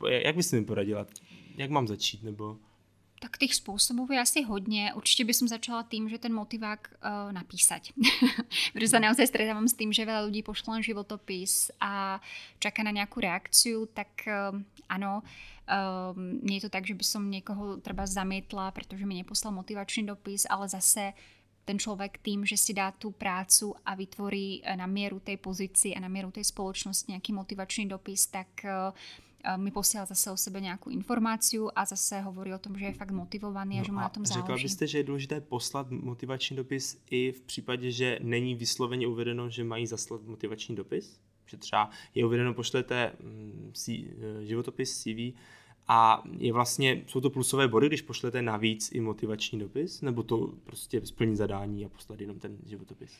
uh, 0.00 0.10
jak 0.10 0.36
byste 0.36 0.56
mi 0.56 0.64
poradila? 0.76 1.06
Jak 1.56 1.70
mám 1.70 1.88
začít? 1.88 2.22
Nebo... 2.22 2.56
Tak 3.16 3.40
tých 3.40 3.56
spôsobov 3.56 4.12
je 4.12 4.20
asi 4.20 4.44
hodně. 4.44 4.92
Určitě 4.92 5.24
by 5.24 5.34
som 5.34 5.48
začala 5.48 5.82
tým, 5.82 6.08
že 6.08 6.18
ten 6.18 6.34
motivák 6.36 6.88
uh, 7.00 7.32
napísať. 7.32 7.96
Protože 8.76 8.92
sa 8.92 9.00
naozaj 9.00 9.26
stretávam 9.32 9.64
s 9.64 9.72
tým, 9.72 9.88
že 9.88 10.04
veľa 10.04 10.28
ľudí 10.28 10.44
pošle 10.44 10.84
životopis 10.84 11.72
a 11.80 12.20
čaká 12.60 12.84
na 12.84 12.92
nejakú 12.92 13.24
reakciu, 13.24 13.88
tak 13.88 14.28
uh, 14.28 14.52
ano, 14.92 15.24
nie 16.46 16.62
je 16.62 16.70
to 16.70 16.70
tak, 16.70 16.86
že 16.86 16.94
by 16.94 17.02
som 17.02 17.26
niekoho 17.26 17.82
treba 17.82 18.06
zamietla, 18.06 18.70
pretože 18.70 19.02
mi 19.02 19.18
neposlal 19.18 19.50
motivačný 19.50 20.06
dopis, 20.06 20.46
ale 20.46 20.70
zase 20.70 21.10
ten 21.66 21.74
človek 21.74 22.22
tým, 22.22 22.46
že 22.46 22.54
si 22.54 22.70
dá 22.70 22.94
tú 22.94 23.10
prácu 23.10 23.74
a 23.82 23.98
vytvorí 23.98 24.62
na 24.78 24.86
mieru 24.86 25.18
tej 25.18 25.42
pozícii 25.42 25.98
a 25.98 26.04
na 26.04 26.06
mieru 26.06 26.30
tej 26.30 26.46
spoločnosti 26.54 27.10
nejaký 27.10 27.34
motivačný 27.34 27.90
dopis, 27.90 28.30
tak 28.30 28.62
uh, 28.62 28.94
mi 29.56 29.70
posiela 29.70 30.06
zase 30.06 30.30
o 30.30 30.36
sebe 30.36 30.60
nějakou 30.60 30.90
informáciu 30.90 31.70
a 31.76 31.84
zase 31.84 32.20
hovorí 32.20 32.54
o 32.54 32.58
tom, 32.58 32.78
že 32.78 32.84
je 32.84 32.92
fakt 32.92 33.10
motivovaný 33.10 33.76
no 33.76 33.80
a 33.80 33.84
že 33.84 33.92
mu 33.92 33.98
na 33.98 34.08
tom 34.08 34.26
záleží. 34.26 34.42
Řekla 34.42 34.62
byste, 34.62 34.86
že 34.86 34.98
je 34.98 35.04
důležité 35.04 35.40
poslat 35.40 35.90
motivační 35.90 36.56
dopis 36.56 37.02
i 37.10 37.32
v 37.32 37.40
případě, 37.40 37.90
že 37.90 38.18
není 38.22 38.54
vysloveně 38.54 39.06
uvedeno, 39.06 39.50
že 39.50 39.64
mají 39.64 39.86
zaslat 39.86 40.22
motivační 40.22 40.76
dopis? 40.76 41.20
Že 41.46 41.56
třeba 41.56 41.90
je 42.14 42.26
uvedeno, 42.26 42.54
pošlete 42.54 43.12
mm, 43.22 43.72
životopis 44.40 45.02
CV 45.02 45.36
a 45.88 46.22
je 46.38 46.52
vlastně, 46.52 47.04
jsou 47.06 47.20
to 47.20 47.30
plusové 47.30 47.68
body, 47.68 47.86
když 47.86 48.02
pošlete 48.02 48.42
navíc 48.42 48.92
i 48.92 49.00
motivační 49.00 49.58
dopis, 49.58 50.02
nebo 50.02 50.22
to 50.22 50.54
prostě 50.64 51.06
splní 51.06 51.36
zadání 51.36 51.84
a 51.84 51.88
poslat 51.88 52.20
jenom 52.20 52.38
ten 52.38 52.58
životopis? 52.66 53.18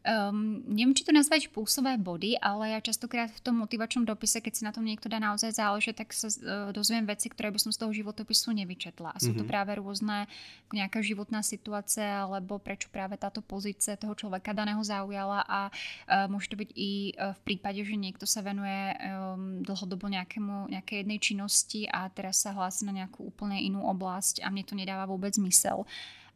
Um, 0.00 0.64
neviem, 0.64 0.96
či 0.96 1.04
to 1.04 1.12
nazvať 1.12 1.52
pulsové 1.52 2.00
body, 2.00 2.32
ale 2.40 2.72
ja 2.72 2.80
častokrát 2.80 3.28
v 3.28 3.44
tom 3.44 3.60
motivačnom 3.60 4.08
dopise, 4.08 4.40
keď 4.40 4.52
si 4.56 4.64
na 4.64 4.72
tom 4.72 4.80
niekto 4.80 5.12
dá 5.12 5.20
naozaj 5.20 5.52
záležet, 5.60 6.00
tak 6.00 6.16
sa 6.16 6.32
uh, 6.32 6.72
dozviem 6.72 7.04
veci, 7.04 7.28
ktoré 7.28 7.52
by 7.52 7.60
som 7.60 7.68
z 7.68 7.84
toho 7.84 7.92
životopisu 7.92 8.48
nevyčetla. 8.56 9.12
A 9.12 9.20
sú 9.20 9.36
mm-hmm. 9.36 9.40
to 9.40 9.44
mhm. 9.44 9.50
práve 9.52 9.72
rôzne 9.76 10.24
nejaká 10.72 11.04
životná 11.04 11.44
situace, 11.44 12.00
alebo 12.00 12.56
prečo 12.56 12.88
práve 12.88 13.20
táto 13.20 13.44
pozice 13.44 13.92
toho 14.00 14.16
človeka 14.16 14.56
daného 14.56 14.80
zaujala 14.80 15.44
a 15.44 15.68
uh, 15.68 16.24
môže 16.32 16.48
to 16.48 16.56
byť 16.56 16.70
i 16.80 17.12
uh, 17.20 17.36
v 17.36 17.40
prípade, 17.52 17.84
že 17.84 17.92
niekto 17.92 18.24
sa 18.24 18.40
venuje 18.40 18.96
um, 19.04 19.60
dlhodobo 19.60 20.08
nejakému, 20.08 20.72
nejakej 20.72 21.04
jednej 21.04 21.20
činnosti 21.20 21.84
a 21.92 22.08
teraz 22.08 22.40
sa 22.40 22.56
hlási 22.56 22.88
na 22.88 23.04
nejakú 23.04 23.28
úplne 23.28 23.60
inú 23.60 23.84
oblasť 23.84 24.40
a 24.40 24.48
mne 24.48 24.64
to 24.64 24.72
nedáva 24.72 25.04
vôbec 25.04 25.36
zmysel. 25.36 25.84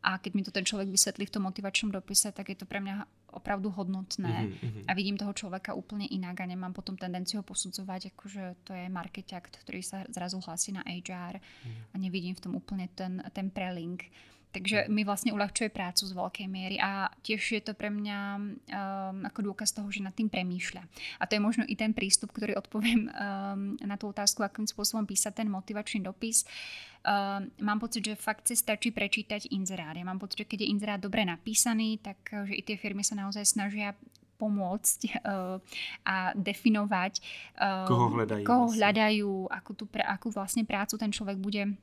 A 0.04 0.20
keď 0.20 0.32
mi 0.36 0.42
to 0.44 0.52
ten 0.52 0.68
človek 0.68 0.92
vysvetlí 0.92 1.24
v 1.24 1.34
tom 1.34 1.48
motivačnom 1.48 1.88
dopise, 1.88 2.28
tak 2.28 2.52
je 2.52 2.60
to 2.60 2.68
pre 2.68 2.76
mňa 2.84 3.08
opravdu 3.34 3.72
hodnotné 3.72 4.52
mm-hmm. 4.52 4.82
a 4.86 4.92
vidím 4.94 5.18
toho 5.18 5.34
človeka 5.34 5.74
úplne 5.74 6.06
inak 6.06 6.38
a 6.38 6.46
nemám 6.46 6.70
potom 6.70 6.94
tendenciu 6.94 7.42
ho 7.42 7.44
posudzovať, 7.44 8.14
akože 8.14 8.44
to 8.62 8.76
je 8.76 8.86
markeťák, 8.86 9.44
ktorý 9.64 9.82
sa 9.82 10.06
zrazu 10.12 10.38
hlási 10.38 10.70
na 10.70 10.86
HR 10.86 11.42
mm. 11.42 11.90
a 11.90 11.94
nevidím 11.98 12.38
v 12.38 12.42
tom 12.46 12.52
úplne 12.54 12.86
ten, 12.94 13.18
ten 13.34 13.50
prelink. 13.50 14.06
Takže 14.54 14.86
mi 14.86 15.02
vlastne 15.02 15.34
uľahčuje 15.34 15.74
prácu 15.74 16.06
z 16.06 16.14
veľkej 16.14 16.46
miery 16.46 16.78
a 16.78 17.10
tiež 17.26 17.42
je 17.58 17.62
to 17.66 17.74
pre 17.74 17.90
mňa 17.90 18.18
um, 18.38 19.26
ako 19.26 19.50
dôkaz 19.50 19.74
toho, 19.74 19.90
že 19.90 19.98
nad 19.98 20.14
tým 20.14 20.30
premýšľa. 20.30 20.82
A 21.18 21.26
to 21.26 21.34
je 21.34 21.42
možno 21.42 21.66
i 21.66 21.74
ten 21.74 21.90
prístup, 21.90 22.30
ktorý 22.30 22.54
odpoviem 22.54 23.10
um, 23.10 23.74
na 23.82 23.98
tú 23.98 24.14
otázku, 24.14 24.46
akým 24.46 24.70
spôsobom 24.70 25.02
písať 25.02 25.42
ten 25.42 25.50
motivačný 25.50 26.06
dopis. 26.06 26.46
Uh, 27.02 27.42
mám 27.58 27.82
pocit, 27.82 28.06
že 28.06 28.14
fakt 28.14 28.46
si 28.46 28.54
stačí 28.54 28.94
prečítať 28.94 29.50
inzerát. 29.50 29.98
Ja 29.98 30.06
mám 30.06 30.22
pocit, 30.22 30.46
že 30.46 30.48
keď 30.48 30.58
je 30.62 30.70
inzerát 30.70 31.00
dobre 31.02 31.26
napísaný, 31.26 31.98
tak 31.98 32.22
že 32.30 32.54
i 32.54 32.62
tie 32.62 32.78
firmy 32.78 33.02
sa 33.02 33.18
naozaj 33.18 33.42
snažia 33.42 33.98
pomôcť 34.38 35.00
uh, 35.22 35.58
a 36.06 36.34
definovať, 36.34 37.22
uh, 37.58 37.86
koho 37.86 38.06
hľadajú, 38.18 38.44
koho 38.46 38.66
vlastne. 38.66 38.78
hľadajú 38.78 39.30
akú, 39.50 39.72
tú, 39.74 39.84
akú 40.02 40.28
vlastne 40.34 40.62
prácu 40.66 40.94
ten 40.98 41.10
človek 41.10 41.38
bude 41.38 41.74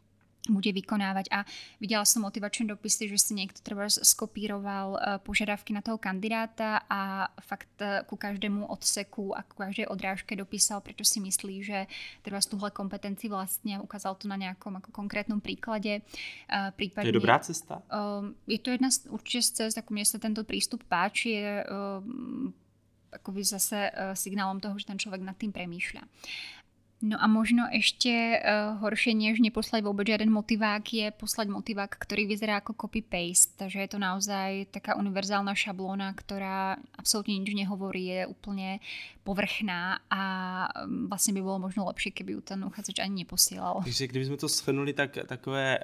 bude 0.50 0.74
vykonávať 0.74 1.30
a 1.30 1.46
videla 1.78 2.02
som 2.02 2.26
motivačné 2.26 2.66
dopisy, 2.66 3.06
že 3.06 3.22
si 3.22 3.38
niekto 3.38 3.62
treba 3.62 3.86
skopíroval 3.86 4.88
eh, 4.98 5.02
požiadavky 5.22 5.70
na 5.76 5.86
toho 5.86 6.02
kandidáta 6.02 6.82
a 6.90 7.30
fakt 7.46 7.70
eh, 7.78 8.02
ku 8.10 8.18
každému 8.18 8.66
odseku 8.66 9.38
a 9.38 9.46
ku 9.46 9.62
každej 9.62 9.86
odrážke 9.86 10.34
dopísal, 10.34 10.82
prečo 10.82 11.06
si 11.06 11.22
myslí, 11.22 11.56
že 11.62 11.86
treba 12.26 12.42
z 12.42 12.58
tuhle 12.58 12.74
kompetenci 12.74 13.30
vlastne 13.30 13.78
ukázal 13.86 14.18
to 14.18 14.26
na 14.26 14.40
nejakom 14.40 14.82
ako 14.82 14.90
konkrétnom 14.90 15.38
príklade. 15.38 16.02
Eh, 16.02 16.70
prípadne, 16.74 17.06
to 17.06 17.14
je 17.14 17.22
dobrá 17.22 17.38
cesta? 17.46 17.86
Je 18.50 18.58
to 18.58 18.74
jedna 18.74 18.90
z, 18.90 19.14
určite 19.14 19.42
z 19.46 19.50
cest, 19.62 19.76
ako 19.78 19.94
mne 19.94 20.06
sa 20.10 20.18
tento 20.18 20.42
prístup 20.42 20.82
páči, 20.90 21.38
je 21.38 21.54
akoby 23.12 23.44
zase 23.44 23.92
signálom 24.16 24.64
toho, 24.64 24.80
že 24.80 24.88
ten 24.88 24.96
človek 24.96 25.20
nad 25.20 25.36
tým 25.36 25.52
premýšľa. 25.52 26.04
No 27.02 27.18
a 27.18 27.26
možno 27.26 27.66
ešte 27.74 28.38
uh, 28.38 28.78
horšie, 28.78 29.18
než 29.18 29.42
neposlať 29.42 29.82
vôbec 29.82 30.06
žiaden 30.06 30.30
motivák, 30.30 30.86
je 30.86 31.10
poslať 31.10 31.50
motivák, 31.50 31.90
ktorý 31.90 32.30
vyzerá 32.30 32.62
ako 32.62 32.78
copy-paste. 32.78 33.58
Takže 33.58 33.82
je 33.82 33.90
to 33.90 33.98
naozaj 33.98 34.70
taká 34.70 34.94
univerzálna 34.94 35.58
šablóna, 35.58 36.14
ktorá 36.14 36.78
absolútne 36.94 37.42
nič 37.42 37.58
nehovorí, 37.58 38.06
je 38.06 38.22
úplne 38.30 38.78
povrchná 39.26 39.98
a 40.10 40.22
vlastně 41.08 41.34
by 41.34 41.42
bylo 41.42 41.60
možno 41.60 41.86
lepší, 41.86 42.14
ju 42.28 42.42
ten 42.42 42.66
uchazeč 42.66 43.00
ani 43.00 43.26
neposílal. 43.26 43.82
Takže 43.84 44.08
kdybychom 44.08 44.38
to 44.38 44.48
shrnuli, 44.48 44.94
tak 44.94 45.18
takové 45.26 45.80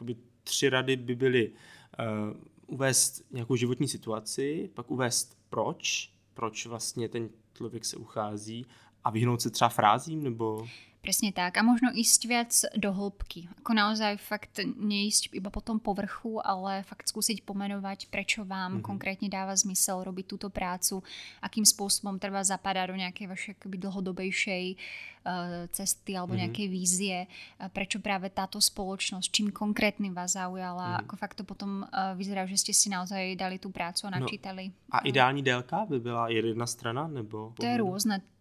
uh, 0.00 0.16
tři 0.44 0.68
rady 0.68 0.96
by 0.96 1.14
byly 1.14 1.50
uh, 1.50 2.36
uvést 2.66 3.24
nějakou 3.30 3.56
životní 3.56 3.88
situaci, 3.88 4.70
pak 4.74 4.90
uvést 4.90 5.38
proč, 5.50 6.10
proč 6.34 6.66
vlastně 6.66 7.08
ten 7.08 7.28
člověk 7.54 7.84
se 7.84 7.96
uchází 7.96 8.66
a 9.04 9.10
vyhnout 9.10 9.40
se 9.40 9.50
třeba 9.50 9.68
frázím, 9.68 10.22
nebo... 10.22 10.66
Presne 11.04 11.36
tak. 11.36 11.60
A 11.60 11.62
možno 11.62 11.92
ísť 11.92 12.20
viac 12.24 12.52
do 12.80 12.88
hĺbky. 12.88 13.44
Ako 13.60 13.76
naozaj 13.76 14.16
fakt 14.24 14.56
neísť 14.64 15.36
iba 15.36 15.52
po 15.52 15.60
tom 15.60 15.76
povrchu, 15.76 16.40
ale 16.40 16.80
fakt 16.80 17.12
skúsiť 17.12 17.44
pomenovať, 17.44 18.08
prečo 18.08 18.40
vám 18.48 18.80
mm-hmm. 18.80 18.88
konkrétne 18.88 19.28
dáva 19.28 19.52
zmysel 19.52 20.00
robiť 20.00 20.24
túto 20.24 20.48
prácu, 20.48 21.04
akým 21.44 21.68
spôsobom 21.68 22.16
treba 22.16 22.40
zapadá 22.40 22.88
do 22.88 22.96
nejakej 22.96 23.28
vašej 23.28 23.52
akoby 23.60 23.76
dlhodobejšej 23.84 24.64
uh, 24.72 25.68
cesty 25.76 26.16
alebo 26.16 26.32
mm-hmm. 26.32 26.48
nejakej 26.48 26.66
vízie, 26.72 27.28
prečo 27.76 28.00
práve 28.00 28.32
táto 28.32 28.56
spoločnosť, 28.56 29.28
čím 29.28 29.52
konkrétnym 29.52 30.16
vás 30.16 30.40
zaujala, 30.40 30.96
mm-hmm. 30.96 31.04
ako 31.04 31.14
fakt 31.20 31.36
to 31.36 31.44
potom 31.44 31.84
uh, 31.84 32.16
vyzerá, 32.16 32.48
že 32.48 32.56
ste 32.56 32.72
si 32.72 32.88
naozaj 32.88 33.36
dali 33.36 33.60
tú 33.60 33.68
prácu 33.68 34.08
a 34.08 34.10
no, 34.16 34.24
načítali. 34.24 34.72
No, 34.72 34.96
a 34.96 35.04
ideální 35.04 35.44
délka 35.44 35.84
by 35.84 36.00
byla 36.00 36.32
jedna 36.32 36.64
strana, 36.64 37.04
nebo? 37.12 37.52
To 37.60 37.66
je 37.68 37.76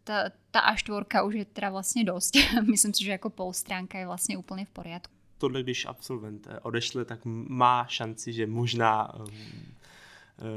rôzne 0.03 0.31
tá, 0.31 0.31
tá 0.51 0.73
A4 0.73 1.25
už 1.25 1.33
je 1.33 1.45
teda 1.45 1.69
vlastně 1.69 2.03
dost. 2.03 2.37
Myslím 2.71 2.93
si, 2.93 3.03
že 3.03 3.11
jako 3.11 3.29
pol 3.29 3.53
stránka 3.53 3.99
je 3.99 4.05
vlastně 4.05 4.37
úplně 4.37 4.65
v 4.65 4.69
poriadku. 4.69 5.13
Tohle, 5.37 5.63
když 5.63 5.85
absolvent 5.85 6.47
eh, 6.47 6.59
odešle, 6.59 7.05
tak 7.05 7.19
má 7.25 7.85
šanci, 7.89 8.33
že 8.33 8.47
možná 8.47 9.15
um, 9.15 9.27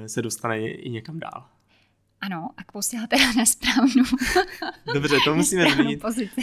se 0.07 0.23
dostane 0.23 0.61
i 0.61 0.91
někam 0.91 1.19
dál. 1.19 1.49
Ano, 2.21 2.51
a 2.57 2.73
posílá 2.73 3.07
teda 3.07 3.33
na 3.33 3.47
správnou. 3.47 4.05
Dobře, 4.95 5.17
to 5.25 5.35
musíme 5.35 5.71
zmínit. 5.71 6.03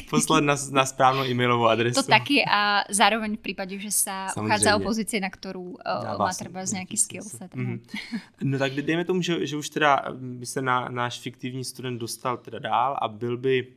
Poslat 0.09 0.43
na, 0.43 0.55
na 0.71 0.86
správnou 0.86 1.25
e-mailovou 1.25 1.65
adresu. 1.65 2.01
To 2.01 2.07
taky 2.07 2.45
a 2.51 2.83
zároveň 2.89 3.38
v 3.38 3.39
případě, 3.39 3.79
že 3.79 3.91
se 3.91 4.12
uchádza 4.43 4.75
o 4.75 4.79
pozici, 4.79 5.19
na 5.19 5.29
kterou 5.29 5.63
uh, 5.63 5.77
má 6.17 6.33
třeba 6.33 6.65
z 6.65 6.71
nějaký 6.71 6.97
skillset. 6.97 7.55
Mm-hmm. 7.55 7.79
No 8.43 8.59
tak 8.59 8.73
dejme 8.73 9.05
tomu, 9.05 9.21
že, 9.21 9.45
že 9.47 9.57
už 9.57 9.69
teda 9.69 10.05
by 10.12 10.45
se 10.45 10.62
na, 10.62 10.89
náš 10.89 11.19
fiktivní 11.19 11.63
student 11.63 11.99
dostal 11.99 12.38
teda 12.38 12.59
dál 12.59 12.97
a 13.01 13.07
byl 13.07 13.38
by 13.38 13.67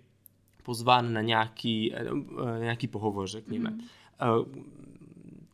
pozván 0.63 1.13
na 1.13 1.21
nějaký, 1.21 1.95
eh, 1.95 2.05
nějaký 2.61 2.87
pohovor, 2.87 3.27
řekněme. 3.27 3.71
Mm-hmm. 3.71 4.47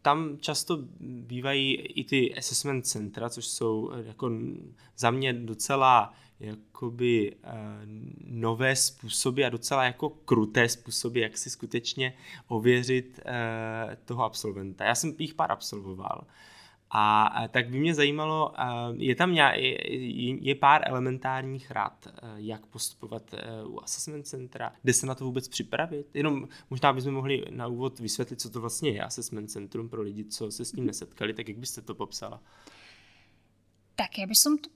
Tam 0.03 0.37
často 0.41 0.79
bývají 1.01 1.75
i 1.75 2.05
ty 2.05 2.35
assessment 2.35 2.87
centra, 2.87 3.29
což 3.29 3.47
jsou 3.47 3.93
jako 4.07 4.31
za 4.97 5.11
mě 5.11 5.33
docela 5.33 6.13
jakoby 6.43 7.37
uh, 7.45 7.51
nové 8.25 8.77
způsoby 8.77 9.45
a 9.45 9.49
docela 9.49 9.85
jako 9.85 10.09
kruté 10.09 10.69
způsoby, 10.69 11.21
jak 11.23 11.39
si 11.39 11.51
skutečně 11.51 12.15
ověřit 12.49 13.21
uh, 13.25 13.95
toho 14.05 14.25
absolventa. 14.25 14.85
Já 14.85 14.95
jsem 14.95 15.15
jich 15.19 15.35
pár 15.35 15.53
absolvoval. 15.53 16.27
A, 16.95 17.23
a 17.23 17.49
tak 17.49 17.71
by 17.71 17.79
mě 17.81 17.95
zajímalo, 17.95 18.51
uh, 18.51 18.97
je 18.97 19.15
tam 19.15 19.33
ně, 19.33 19.53
je, 19.57 20.49
je 20.49 20.55
pár 20.55 20.89
elementárních 20.89 21.73
uh, 22.07 22.29
jak 22.37 22.67
postupovat 22.67 23.35
uh, 23.65 23.75
u 23.75 23.83
assessment 23.83 24.27
centra, 24.27 24.73
kde 24.83 24.93
se 24.93 25.07
na 25.07 25.15
to 25.15 25.25
vůbec 25.25 25.49
připravit. 25.49 26.07
Jenom 26.15 26.49
možná 26.71 26.93
bychom 26.93 27.15
mohli 27.15 27.45
na 27.51 27.67
úvod 27.67 27.99
vysvětlit, 27.99 28.41
co 28.41 28.51
to 28.51 28.61
vlastně 28.61 28.91
je 28.91 29.03
assessment 29.03 29.51
centrum 29.51 29.89
pro 29.89 30.03
lidi, 30.03 30.25
co 30.25 30.51
se 30.51 30.65
s 30.65 30.73
tím 30.73 30.87
nesetkali, 30.87 31.35
tak 31.35 31.49
jak 31.49 31.59
byste 31.59 31.83
to 31.83 31.95
popsala? 31.95 32.43
Tak 33.93 34.19
ja 34.19 34.27
by 34.27 34.33
som 34.33 34.57
to 34.57 34.73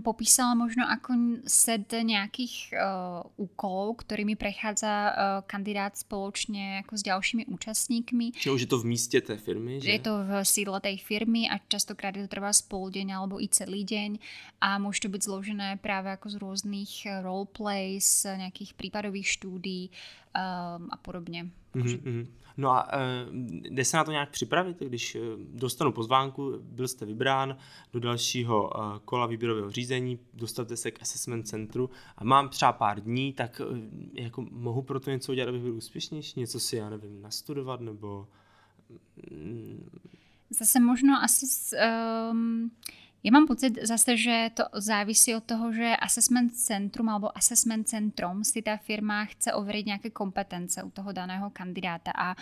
popísala 0.00 0.56
možno 0.56 0.88
ako 0.88 1.44
set 1.44 1.92
nejakých 1.92 2.72
uh, 2.72 3.20
úkolov, 3.36 4.00
ktorými 4.00 4.40
prechádza 4.40 4.92
uh, 4.92 5.12
kandidát 5.44 5.92
spoločne 5.92 6.80
ako 6.80 6.96
s 6.96 7.02
ďalšími 7.04 7.44
účastníkmi. 7.52 8.40
Čiže 8.40 8.54
už 8.56 8.62
je 8.64 8.70
to 8.72 8.80
v 8.80 8.88
míste 8.88 9.18
té 9.20 9.36
firmy, 9.36 9.84
že? 9.84 9.92
Je 9.92 10.00
to 10.00 10.24
v 10.24 10.32
sídle 10.48 10.80
tej 10.80 10.96
firmy 10.96 11.44
a 11.44 11.60
častokrát 11.68 12.16
je 12.16 12.24
to 12.24 12.32
trvá 12.32 12.56
spolu 12.56 12.88
deň 12.88 13.08
alebo 13.12 13.36
i 13.36 13.52
celý 13.52 13.84
deň 13.84 14.16
a 14.64 14.80
môže 14.80 15.04
to 15.04 15.12
byť 15.12 15.22
zložené 15.22 15.68
práve 15.84 16.08
ako 16.16 16.26
z 16.32 16.36
rôznych 16.40 16.92
roleplays, 17.20 18.24
nejakých 18.24 18.72
prípadových 18.80 19.28
štúdí 19.28 19.92
um, 19.92 20.23
a 20.90 20.96
podobne. 21.02 21.50
Mm-hmm. 21.74 22.26
No 22.56 22.70
a 22.70 22.88
e, 22.92 23.26
jde 23.70 23.84
se 23.84 23.96
na 23.96 24.04
to 24.04 24.10
nějak 24.10 24.30
připravit, 24.30 24.80
když 24.80 25.14
e, 25.14 25.18
dostanu 25.36 25.92
pozvánku, 25.92 26.52
byl 26.62 26.88
jste 26.88 27.06
vybrán 27.06 27.56
do 27.92 28.00
dalšího 28.00 28.70
e, 28.76 29.00
kola 29.04 29.26
výběrového 29.26 29.70
řízení, 29.70 30.18
dostanete 30.34 30.76
se 30.76 30.90
k 30.90 31.02
assessment 31.02 31.48
centru 31.48 31.90
a 32.16 32.24
mám 32.24 32.48
třeba 32.48 32.72
pár 32.72 33.00
dní, 33.00 33.32
tak 33.32 33.60
jako 34.14 34.46
mohu 34.50 34.82
pro 34.82 35.00
to 35.00 35.10
něco 35.10 35.32
udělat, 35.32 35.48
abych 35.48 35.62
byl 35.62 35.74
úspěšnější, 35.74 36.40
něco 36.40 36.60
si, 36.60 36.76
já 36.76 36.90
nevím, 36.90 37.22
nastudovat 37.22 37.80
nebo... 37.80 38.28
Mm. 39.30 39.90
Zase 40.50 40.80
možno 40.80 41.22
asi 41.22 41.46
s, 41.46 41.76
um, 42.30 42.70
ja 43.24 43.30
mám 43.32 43.48
pocit 43.48 43.80
zase, 43.80 44.20
že 44.20 44.52
to 44.52 44.68
závisí 44.76 45.32
od 45.32 45.48
toho, 45.48 45.72
že 45.72 45.96
assessment 45.96 46.52
centrum 46.52 47.08
alebo 47.08 47.32
assessment 47.32 47.88
centrum 47.88 48.44
si 48.44 48.60
tá 48.60 48.76
firma 48.76 49.24
chce 49.32 49.56
overiť 49.56 49.84
nejaké 49.96 50.08
kompetence 50.12 50.76
u 50.84 50.92
toho 50.92 51.08
daného 51.16 51.48
kandidáta 51.48 52.12
a 52.12 52.36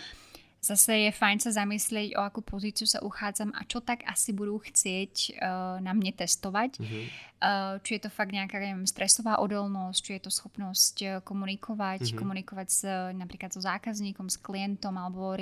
Zase 0.63 0.95
je 0.95 1.11
fajn 1.11 1.43
sa 1.43 1.51
zamyslieť, 1.59 2.15
o 2.15 2.23
akú 2.23 2.39
pozíciu 2.39 2.87
sa 2.87 3.03
uchádzam 3.03 3.51
a 3.51 3.67
čo 3.67 3.83
tak 3.83 4.07
asi 4.07 4.31
budú 4.31 4.63
chcieť 4.63 5.35
uh, 5.35 5.83
na 5.83 5.91
mne 5.91 6.15
testovať. 6.15 6.79
Mm-hmm. 6.79 7.03
Uh, 7.43 7.75
či 7.83 7.99
je 7.99 8.07
to 8.07 8.07
fakt 8.07 8.31
nejaká 8.31 8.63
neviem, 8.63 8.87
stresová 8.87 9.43
odolnosť, 9.43 9.99
či 9.99 10.11
je 10.15 10.21
to 10.23 10.31
schopnosť 10.31 11.27
komunikovať, 11.27 12.07
mm-hmm. 12.07 12.15
komunikovať 12.15 12.67
s, 12.71 12.81
napríklad 13.11 13.51
so 13.51 13.59
zákazníkom, 13.59 14.31
s 14.31 14.39
klientom, 14.39 14.95
alebo 14.95 15.35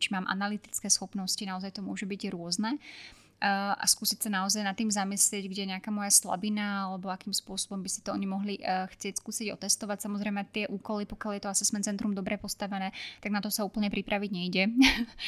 či 0.00 0.08
mám 0.08 0.24
analytické 0.24 0.88
schopnosti, 0.88 1.44
naozaj 1.44 1.76
to 1.76 1.84
môže 1.84 2.08
byť 2.08 2.32
rôzne. 2.32 2.80
Uh, 2.80 3.21
a 3.42 3.82
skúsiť 3.82 4.22
sa 4.22 4.30
naozaj 4.30 4.62
nad 4.62 4.78
tým 4.78 4.86
zamyslieť, 4.86 5.50
kde 5.50 5.60
je 5.66 5.70
nejaká 5.74 5.90
moja 5.90 6.14
slabina 6.14 6.86
alebo 6.86 7.10
akým 7.10 7.34
spôsobom 7.34 7.82
by 7.82 7.90
si 7.90 7.98
to 7.98 8.14
oni 8.14 8.22
mohli 8.22 8.54
uh, 8.62 8.86
chcieť 8.86 9.18
skúsiť 9.18 9.50
otestovať. 9.58 10.06
Samozrejme 10.06 10.46
tie 10.54 10.70
úkoly, 10.70 11.10
pokiaľ 11.10 11.32
je 11.34 11.42
to 11.42 11.50
assessment 11.50 11.82
centrum 11.82 12.14
dobre 12.14 12.38
postavené, 12.38 12.94
tak 13.18 13.34
na 13.34 13.42
to 13.42 13.50
sa 13.50 13.66
úplne 13.66 13.90
pripraviť 13.90 14.30
nejde. 14.30 14.64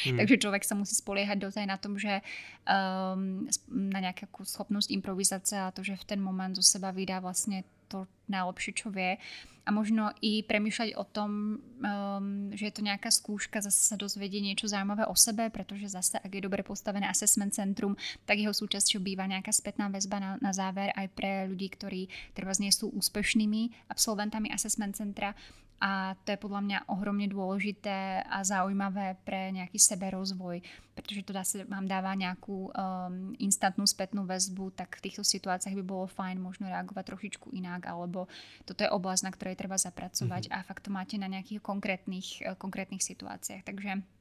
Mm. 0.05 0.21
Takže 0.21 0.37
človek 0.37 0.61
sa 0.61 0.77
musí 0.77 0.93
spoliehať 0.93 1.49
dozaj 1.49 1.65
na 1.65 1.81
tom, 1.81 1.97
že 1.97 2.21
um, 2.67 3.47
na 3.69 3.99
nejakú 4.03 4.45
schopnosť 4.45 4.93
improvizácie 4.93 5.57
a 5.57 5.73
to, 5.73 5.81
že 5.81 5.97
v 5.97 6.05
ten 6.05 6.19
moment 6.21 6.53
zo 6.53 6.61
seba 6.61 6.93
vydá 6.93 7.17
vlastne 7.17 7.65
to 7.87 7.99
najlepšie, 8.27 8.71
čo 8.73 8.89
vie. 8.89 9.21
A 9.65 9.73
možno 9.73 10.13
i 10.21 10.45
premýšľať 10.45 10.93
o 10.93 11.03
tom, 11.09 11.57
um, 11.57 12.53
že 12.53 12.69
je 12.69 12.73
to 12.77 12.85
nejaká 12.85 13.09
skúška, 13.09 13.65
zase 13.65 13.81
sa 13.81 13.97
dozvedie 13.97 14.37
niečo 14.37 14.69
zaujímavé 14.69 15.09
o 15.09 15.17
sebe, 15.17 15.49
pretože 15.49 15.89
zase, 15.89 16.21
ak 16.21 16.29
je 16.29 16.45
dobre 16.45 16.61
postavené 16.61 17.09
assessment 17.09 17.49
centrum, 17.49 17.97
tak 18.29 18.37
jeho 18.37 18.53
súčasťou 18.53 19.01
býva 19.01 19.25
nejaká 19.25 19.49
spätná 19.49 19.89
väzba 19.89 20.21
na, 20.21 20.31
na 20.37 20.53
záver 20.53 20.93
aj 20.93 21.09
pre 21.17 21.49
ľudí, 21.49 21.73
ktorí 21.73 22.01
treba 22.37 22.53
nie 22.61 22.69
sú 22.69 22.93
úspešnými 22.93 23.89
absolventami 23.89 24.53
assessment 24.53 24.93
centra 24.93 25.33
a 25.79 26.15
to 26.23 26.31
je 26.31 26.39
podľa 26.39 26.61
mňa 26.63 26.79
ohromne 26.87 27.27
dôležité 27.27 28.23
a 28.23 28.41
zaujímavé 28.47 29.19
pre 29.27 29.51
nejaký 29.51 29.75
seberozvoj, 29.75 30.63
pretože 30.95 31.27
to 31.27 31.35
zase 31.35 31.67
vám 31.67 31.83
dáva 31.83 32.15
nejakú 32.15 32.71
um, 32.71 33.35
instantnú 33.37 33.83
spätnú 33.83 34.23
väzbu, 34.23 34.71
tak 34.71 34.95
v 34.97 35.11
týchto 35.11 35.27
situáciách 35.27 35.75
by 35.79 35.83
bolo 35.83 36.07
fajn 36.07 36.39
možno 36.39 36.71
reagovať 36.71 37.03
trošičku 37.11 37.51
inak, 37.51 37.91
alebo 37.91 38.31
toto 38.63 38.87
je 38.87 38.89
oblasť, 38.89 39.23
na 39.27 39.31
ktorej 39.35 39.59
treba 39.59 39.75
zapracovať 39.75 40.47
mm-hmm. 40.47 40.63
a 40.63 40.67
fakt 40.67 40.87
to 40.87 40.95
máte 40.95 41.19
na 41.19 41.27
nejakých 41.27 41.59
konkrétnych, 41.59 42.39
konkrétnych 42.55 43.03
situáciách. 43.03 43.67
Takže 43.67 43.99
Uh, 43.99 44.14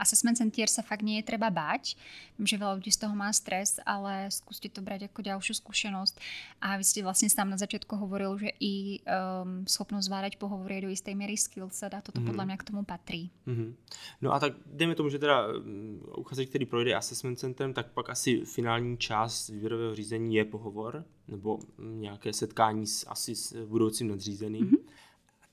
assessment 0.00 0.36
center 0.36 0.66
sa 0.68 0.82
fakt 0.82 1.04
nie 1.04 1.20
je 1.20 1.28
treba 1.28 1.52
báť. 1.52 1.94
Viem, 2.40 2.46
že 2.46 2.56
veľa 2.56 2.80
ľudí 2.80 2.92
z 2.92 3.04
toho 3.04 3.14
má 3.14 3.28
stres, 3.34 3.76
ale 3.84 4.32
skúste 4.32 4.72
to 4.72 4.80
brať 4.80 5.10
ako 5.10 5.20
ďalšiu 5.22 5.54
skúsenosť. 5.60 6.14
A 6.64 6.80
vy 6.80 6.84
ste 6.84 7.04
vlastne 7.04 7.28
sám 7.28 7.52
na 7.52 7.58
začiatku 7.60 7.92
hovoril, 7.96 8.38
že 8.38 8.50
i 8.62 9.04
um, 9.04 9.66
schopnosť 9.68 10.06
zvládať 10.08 10.32
pohovory 10.40 10.80
je 10.80 10.84
do 10.88 10.90
istej 10.94 11.14
miery 11.14 11.36
skillset 11.36 11.92
a 11.92 12.00
toto 12.00 12.18
mm-hmm. 12.18 12.28
podľa 12.32 12.44
mňa 12.48 12.56
k 12.56 12.66
tomu 12.66 12.82
patrí. 12.86 13.28
Mm-hmm. 13.44 13.70
No 14.22 14.32
a 14.32 14.40
tak 14.40 14.56
dejme 14.66 14.94
tomu, 14.94 15.10
že 15.10 15.18
teda 15.18 15.52
mm, 15.52 16.16
uchazeč, 16.16 16.48
který 16.48 16.66
projde 16.66 16.94
assessment 16.94 17.38
centrem, 17.38 17.74
tak 17.74 17.92
pak 17.92 18.10
asi 18.10 18.44
finální 18.44 18.98
část 18.98 19.48
výběrového 19.48 19.94
řízení 19.94 20.34
je 20.34 20.44
pohovor 20.44 21.04
nebo 21.28 21.58
nějaké 21.78 22.32
setkání 22.32 22.86
s, 22.86 23.06
asi 23.08 23.34
s 23.34 23.66
budoucím 23.66 24.08
nadřízeným. 24.08 24.64
Mm-hmm. 24.64 24.88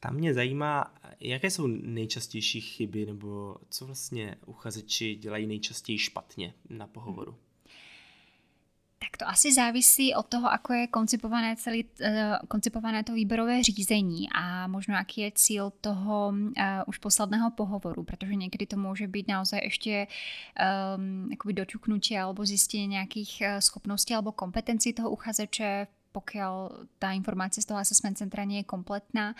Tam 0.05 0.15
mě 0.15 0.33
zajímá, 0.33 0.93
jaké 1.19 1.51
jsou 1.51 1.67
nejčastější 1.67 2.61
chyby, 2.61 3.05
nebo 3.05 3.55
co 3.69 3.85
vlastně 3.85 4.35
uchazeči 4.45 5.15
dělají 5.15 5.47
nejčastěji 5.47 5.97
špatně 5.97 6.53
na 6.69 6.87
pohovoru. 6.87 7.35
Tak 8.99 9.17
to 9.17 9.27
asi 9.27 9.53
závisí 9.53 10.15
od 10.15 10.25
toho, 10.25 10.51
ako 10.51 10.73
je 10.73 10.87
koncipované, 10.87 11.55
celý, 11.55 11.83
uh, 11.83 12.07
koncipované 12.47 13.03
to 13.03 13.13
výberové 13.13 13.63
řízení 13.63 14.29
a 14.35 14.67
možno 14.67 14.95
aký 14.95 15.21
je 15.21 15.31
cíl 15.35 15.73
toho 15.81 16.27
uh, 16.29 16.53
už 16.87 16.97
posledného 16.97 17.51
pohovoru, 17.51 18.03
protože 18.03 18.35
někdy 18.35 18.65
to 18.65 18.77
může 18.77 19.07
být 19.07 19.27
naozaj 19.27 19.59
ještě 19.63 20.07
um, 20.97 21.29
akoby 21.33 21.53
doťuknutie 21.53 22.21
alebo 22.21 22.45
zistenie 22.45 22.87
nějakých 22.87 23.41
uh, 23.41 23.59
schopností 23.59 24.13
alebo 24.13 24.31
kompetencí 24.31 24.93
toho 24.93 25.09
uchazeče 25.09 25.87
pokiaľ 26.15 26.87
tá 26.95 27.11
informácia 27.11 27.59
z 27.59 27.75
toho 27.75 27.83
assessment 27.83 28.15
centra 28.15 28.47
nie 28.47 28.63
je 28.63 28.71
kompletná, 28.71 29.35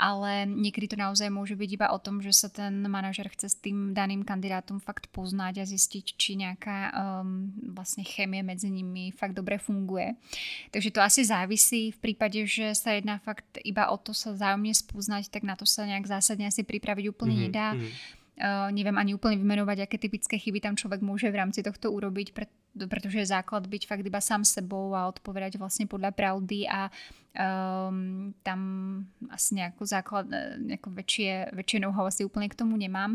ale 0.00 0.48
niekedy 0.48 0.88
to 0.88 0.96
naozaj 0.96 1.28
môže 1.28 1.52
byť 1.52 1.70
iba 1.76 1.92
o 1.92 2.00
tom, 2.00 2.24
že 2.24 2.32
sa 2.32 2.48
ten 2.48 2.88
manažer 2.88 3.28
chce 3.28 3.52
s 3.52 3.56
tým 3.60 3.92
daným 3.92 4.24
kandidátom 4.24 4.80
fakt 4.80 5.12
poznať 5.12 5.60
a 5.60 5.68
zistiť, 5.68 6.16
či 6.16 6.40
nejaká 6.40 6.78
um, 6.88 7.52
vlastne 7.76 8.00
chemie 8.00 8.40
medzi 8.40 8.72
nimi 8.72 9.12
fakt 9.12 9.36
dobre 9.36 9.60
funguje. 9.60 10.16
Takže 10.72 10.88
to 10.96 11.04
asi 11.04 11.28
závisí 11.28 11.92
v 11.92 12.00
prípade, 12.00 12.48
že 12.48 12.72
sa 12.72 12.96
jedná 12.96 13.20
fakt 13.20 13.60
iba 13.60 13.92
o 13.92 14.00
to 14.00 14.16
sa 14.16 14.32
zájomne 14.32 14.72
spoznať, 14.72 15.28
tak 15.28 15.44
na 15.44 15.52
to 15.52 15.68
sa 15.68 15.84
nejak 15.84 16.08
zásadne 16.08 16.48
asi 16.48 16.64
pripraviť 16.64 17.12
úplne 17.12 17.36
mm-hmm, 17.36 17.52
nedá. 17.52 17.76
Mm-hmm 17.76 18.18
Uh, 18.40 18.72
neviem 18.72 18.96
ani 18.96 19.12
úplne 19.12 19.36
vymenovať, 19.36 19.84
aké 19.84 20.00
typické 20.00 20.40
chyby 20.40 20.64
tam 20.64 20.72
človek 20.72 21.04
môže 21.04 21.28
v 21.28 21.36
rámci 21.36 21.60
tohto 21.60 21.92
urobiť, 21.92 22.32
pre, 22.32 22.48
pretože 22.74 23.30
základ 23.30 23.66
byť 23.66 23.82
fakt 23.86 24.04
iba 24.06 24.22
sám 24.22 24.46
sebou 24.46 24.94
a 24.94 25.10
odpovedať 25.10 25.58
vlastne 25.58 25.90
podľa 25.90 26.14
pravdy 26.14 26.70
a 26.70 26.88
um, 27.36 28.34
tam 28.42 28.60
asi 29.30 29.58
nejakú 29.58 29.86
základ, 29.86 30.26
e, 30.30 30.58
nejakú 30.58 30.90
väčšie, 30.90 31.54
väčšie 31.54 31.78
know-how 31.82 32.06
asi 32.06 32.26
úplne 32.26 32.50
k 32.50 32.58
tomu 32.58 32.74
nemám. 32.74 33.14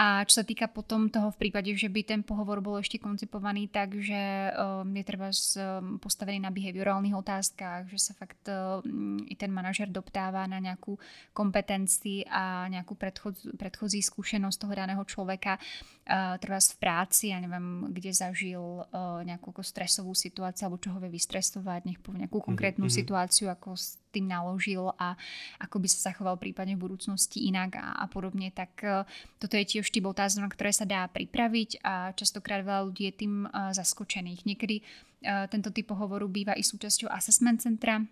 A 0.00 0.24
čo 0.24 0.40
sa 0.40 0.44
týka 0.48 0.64
potom 0.64 1.12
toho 1.12 1.28
v 1.28 1.36
prípade, 1.36 1.68
že 1.76 1.92
by 1.92 2.00
ten 2.00 2.20
pohovor 2.24 2.64
bol 2.64 2.80
ešte 2.80 2.96
koncipovaný 2.96 3.68
tak, 3.68 4.00
že 4.00 4.48
um, 4.56 4.88
je 4.96 5.04
treba 5.04 5.28
z, 5.28 5.60
um, 5.60 6.00
postavený 6.00 6.40
na 6.40 6.48
behaviorálnych 6.48 7.12
otázkach, 7.12 7.84
že 7.84 8.00
sa 8.00 8.16
fakt 8.16 8.48
um, 8.48 9.20
i 9.28 9.36
ten 9.36 9.52
manažer 9.52 9.92
doptáva 9.92 10.48
na 10.48 10.56
nejakú 10.56 10.96
kompetencii 11.36 12.24
a 12.32 12.72
nejakú 12.72 12.96
predchod, 12.96 13.60
predchozí 13.60 14.00
skúsenosť 14.00 14.56
toho 14.56 14.72
daného 14.72 15.04
človeka, 15.04 15.60
uh, 15.60 16.40
treba 16.40 16.64
v 16.64 16.76
práci, 16.80 17.36
ja 17.36 17.38
neviem, 17.42 17.92
kde 17.92 18.16
zažil 18.16 18.88
uh, 18.88 19.20
nejakú 19.20 19.52
stresovú 19.60 20.16
situáciu 20.16 20.72
alebo 20.72 20.80
čo 20.80 20.96
ho 20.96 20.98
vie 21.04 21.12
vystresovať, 21.12 21.84
nech 21.84 22.00
povie 22.00 22.24
nejakú 22.24 22.40
konkrétnu 22.40 22.88
mm-hmm. 22.88 23.04
Situáciu, 23.40 23.48
ako 23.48 23.76
tým 24.10 24.26
naložil 24.26 24.90
a 24.98 25.14
ako 25.62 25.78
by 25.80 25.88
sa 25.88 26.10
zachoval 26.10 26.36
prípadne 26.36 26.74
v 26.74 26.84
budúcnosti 26.84 27.46
inak 27.46 27.78
a, 27.78 28.04
a 28.04 28.06
podobne, 28.10 28.50
tak 28.50 28.82
uh, 28.82 29.06
toto 29.38 29.54
je 29.56 29.64
tiež 29.64 29.86
typ 29.88 30.04
otázok, 30.04 30.44
na 30.44 30.50
ktoré 30.50 30.70
sa 30.74 30.84
dá 30.84 31.06
pripraviť 31.06 31.80
a 31.80 32.12
častokrát 32.12 32.66
veľa 32.66 32.90
ľudí 32.90 33.06
je 33.08 33.14
tým 33.24 33.46
uh, 33.46 33.70
zaskočených. 33.70 34.44
Niekedy 34.44 34.76
uh, 34.82 35.46
tento 35.46 35.70
typ 35.70 35.88
pohovoru 35.88 36.26
býva 36.26 36.58
i 36.58 36.66
súčasťou 36.66 37.08
assessment 37.08 37.62
centra, 37.62 38.02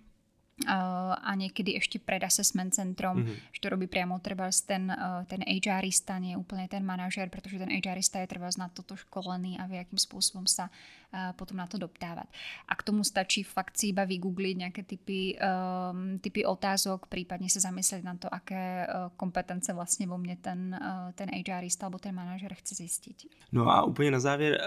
a 0.66 1.30
niekedy 1.38 1.78
ešte 1.78 2.02
pred 2.02 2.18
assessment 2.26 2.74
centrom, 2.74 3.22
mm-hmm. 3.22 3.54
že 3.54 3.60
to 3.62 3.70
robí 3.70 3.86
priamo 3.86 4.18
treba 4.18 4.50
ten, 4.66 4.90
uh, 4.90 5.22
ten 5.30 5.46
HRista, 5.46 6.18
nie 6.18 6.34
úplne 6.34 6.66
ten 6.66 6.82
manažer, 6.82 7.30
pretože 7.30 7.62
ten 7.62 7.70
HRista 7.70 8.18
je 8.26 8.30
treba 8.34 8.50
na 8.58 8.66
toto 8.66 8.98
školený 8.98 9.62
a 9.62 9.70
vie, 9.70 9.78
akým 9.78 10.00
spôsobom 10.00 10.50
sa 10.50 10.66
uh, 10.66 11.30
potom 11.38 11.62
na 11.62 11.70
to 11.70 11.78
doptávať. 11.78 12.26
A 12.66 12.74
k 12.74 12.82
tomu 12.82 13.06
stačí 13.06 13.46
fakt 13.46 13.78
si 13.78 13.94
iba 13.94 14.02
vygoogliť 14.02 14.54
nejaké 14.58 14.82
typy, 14.82 15.38
um, 15.38 16.18
typy 16.18 16.42
otázok, 16.42 17.06
prípadne 17.06 17.46
sa 17.46 17.62
zamyslieť 17.62 18.02
na 18.02 18.18
to, 18.18 18.26
aké 18.26 18.90
kompetence 19.14 19.70
vlastne 19.70 20.10
vo 20.10 20.18
mne 20.18 20.34
ten, 20.42 20.74
ten 21.14 21.28
HRista 21.30 21.86
alebo 21.86 22.02
ten 22.02 22.14
manažer 22.14 22.50
chce 22.58 22.74
zistiť. 22.74 23.46
No 23.52 23.68
a 23.70 23.84
úplně 23.84 24.10
na 24.10 24.20
závěr 24.20 24.58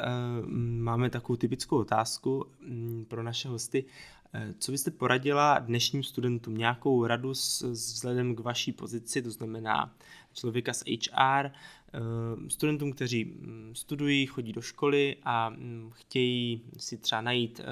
máme 0.80 1.10
takovou 1.10 1.36
typickou 1.36 1.78
otázku 1.78 2.46
um, 2.64 3.06
pro 3.10 3.24
naše 3.24 3.48
hosty 3.48 3.86
Eh, 3.86 4.21
co 4.60 4.72
byste 4.72 4.92
poradila 4.92 5.60
dnešním 5.60 6.04
studentům? 6.04 6.58
Nějakou 6.58 7.06
radu 7.06 7.34
s, 7.36 7.62
vzhledem 7.62 8.36
k 8.36 8.40
vaší 8.40 8.72
pozici, 8.72 9.22
to 9.22 9.32
znamená 9.32 9.96
člověka 10.34 10.74
z 10.74 10.84
HR, 10.88 11.46
eh, 11.46 12.00
studentům, 12.48 12.94
kteří 12.94 13.26
mm, 13.26 13.72
studují, 13.76 14.26
chodí 14.26 14.54
do 14.54 14.62
školy 14.62 15.18
a 15.24 15.50
mm, 15.50 15.92
chtějí 15.94 16.62
si 16.78 16.98
třeba 16.98 17.22
najít 17.22 17.60
eh, 17.60 17.66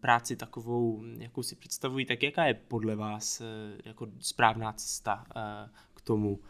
práci 0.00 0.36
takovou, 0.36 1.04
jakou 1.18 1.42
si 1.42 1.56
představují, 1.56 2.06
tak 2.06 2.22
jaká 2.22 2.44
je 2.44 2.54
podle 2.54 2.96
vás 2.96 3.42
jako 3.84 4.08
správná 4.20 4.72
cesta 4.72 5.26
k 5.94 6.00
tomu 6.00 6.40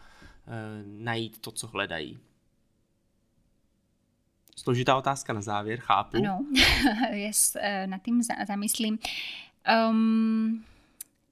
najít 0.84 1.38
to, 1.38 1.50
co 1.50 1.66
hledají? 1.66 2.18
Složitá 4.56 4.96
otázka 4.96 5.32
na 5.32 5.42
závěr, 5.42 5.78
chápu. 5.80 6.16
Ano, 6.16 6.44
yes, 7.12 7.56
nad 7.86 8.02
tím 8.02 8.22
zamyslím. 8.46 8.98
Um, 9.68 10.64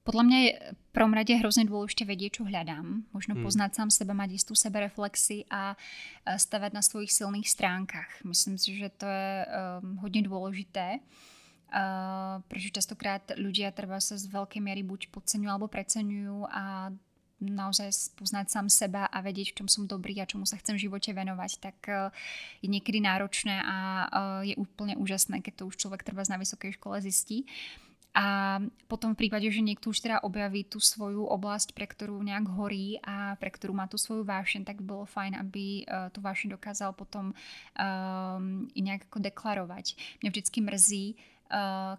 podľa 0.05 0.23
mňa 0.23 0.37
je 0.39 0.51
v 0.71 0.89
prvom 0.95 1.11
rade 1.11 1.33
hrozne 1.35 1.67
dôležité 1.67 2.07
vedieť, 2.07 2.39
čo 2.39 2.47
hľadám. 2.47 3.03
Možno 3.11 3.35
hmm. 3.35 3.43
poznať 3.43 3.71
sám 3.75 3.89
seba, 3.91 4.15
mať 4.15 4.39
istú 4.39 4.55
sebereflexi 4.55 5.43
a 5.51 5.75
stavať 6.23 6.71
na 6.71 6.79
svojich 6.79 7.11
silných 7.11 7.49
stránkach. 7.49 8.23
Myslím 8.23 8.55
si, 8.55 8.77
že 8.79 8.87
to 8.95 9.03
je 9.03 9.33
um, 9.43 9.99
hodne 9.99 10.23
dôležité. 10.23 11.03
Uh, 11.67 12.39
pretože 12.47 12.71
častokrát 12.79 13.27
ľudia 13.35 13.75
treba 13.75 13.99
sa 13.99 14.15
z 14.15 14.31
veľkej 14.31 14.63
miery 14.63 14.87
buď 14.87 15.11
podceňujú 15.11 15.51
alebo 15.51 15.67
preceňujú 15.67 16.47
a 16.47 16.95
naozaj 17.43 18.15
poznať 18.15 18.47
sám 18.47 18.71
seba 18.71 19.03
a 19.11 19.19
vedieť, 19.19 19.51
v 19.51 19.57
čom 19.59 19.67
som 19.67 19.83
dobrý 19.83 20.15
a 20.23 20.25
čomu 20.25 20.47
sa 20.47 20.55
chcem 20.55 20.79
v 20.79 20.87
živote 20.87 21.11
venovať, 21.11 21.51
tak 21.59 21.77
uh, 21.91 22.15
je 22.63 22.71
niekedy 22.71 23.03
náročné 23.03 23.59
a 23.59 23.75
je 24.47 24.55
úplne 24.55 24.95
úžasné, 24.95 25.43
keď 25.43 25.53
to 25.59 25.63
už 25.67 25.75
človek 25.75 26.07
treba 26.07 26.23
na 26.31 26.39
vysokej 26.39 26.79
škole 26.79 27.03
zistí. 27.03 27.43
Uh, 27.43 27.86
a 28.17 28.57
potom 28.89 29.13
v 29.13 29.29
prípade, 29.29 29.45
že 29.53 29.61
niekto 29.61 29.93
už 29.93 30.01
teda 30.01 30.25
objaví 30.25 30.65
tú 30.65 30.81
svoju 30.81 31.21
oblasť, 31.29 31.77
pre 31.77 31.85
ktorú 31.85 32.17
nejak 32.25 32.49
horí 32.49 32.97
a 33.05 33.37
pre 33.37 33.53
ktorú 33.53 33.77
má 33.77 33.85
tú 33.85 34.01
svoju 34.01 34.25
vášeň, 34.25 34.65
tak 34.65 34.81
by 34.81 34.85
bolo 34.89 35.05
fajn, 35.05 35.37
aby 35.37 35.85
uh, 35.85 36.09
tú 36.09 36.25
vášeň 36.25 36.57
dokázal 36.57 36.97
potom 36.97 37.37
um, 37.77 38.65
i 38.73 38.81
nejak 38.81 39.05
ako 39.05 39.21
deklarovať. 39.21 39.93
Mňa 40.25 40.29
vždycky 40.33 40.59
mrzí, 40.65 41.05
Eh, 41.13 41.36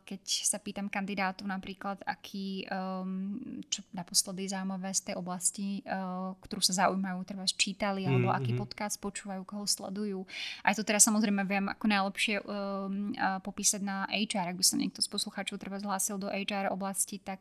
keď 0.04 0.22
sa 0.24 0.61
pýtam 0.61 0.92
kandidátov 0.92 1.48
napríklad, 1.48 2.04
aký, 2.04 2.68
um, 2.68 3.40
čo 3.72 3.80
naposledy 3.96 4.44
zaujímavé 4.48 4.92
z 4.92 5.12
tej 5.12 5.14
oblasti, 5.16 5.80
uh, 5.88 6.37
ktorú 6.44 6.61
sa 6.61 6.87
zaujímajú, 6.87 7.18
treba 7.24 7.48
čítali, 7.48 8.04
alebo 8.04 8.28
mm-hmm. 8.28 8.44
aký 8.44 8.52
podcast 8.54 9.00
počúvajú, 9.00 9.42
koho 9.48 9.64
sledujú. 9.64 10.20
A 10.62 10.76
to 10.76 10.84
teda 10.84 11.00
samozrejme 11.00 11.42
viem 11.48 11.66
ako 11.72 11.87
najlepšie 11.88 12.34
um, 12.44 13.12
uh, 13.16 13.40
popísať 13.40 13.80
na 13.80 14.04
HR, 14.12 14.52
ak 14.52 14.58
by 14.61 14.64
sa 14.64 14.76
niekto 14.76 15.00
z 15.00 15.08
poslucháčov 15.08 15.56
treba 15.56 15.80
zhlásil 15.80 16.20
do 16.20 16.28
HR 16.28 16.68
oblasti, 16.70 17.16
tak 17.18 17.40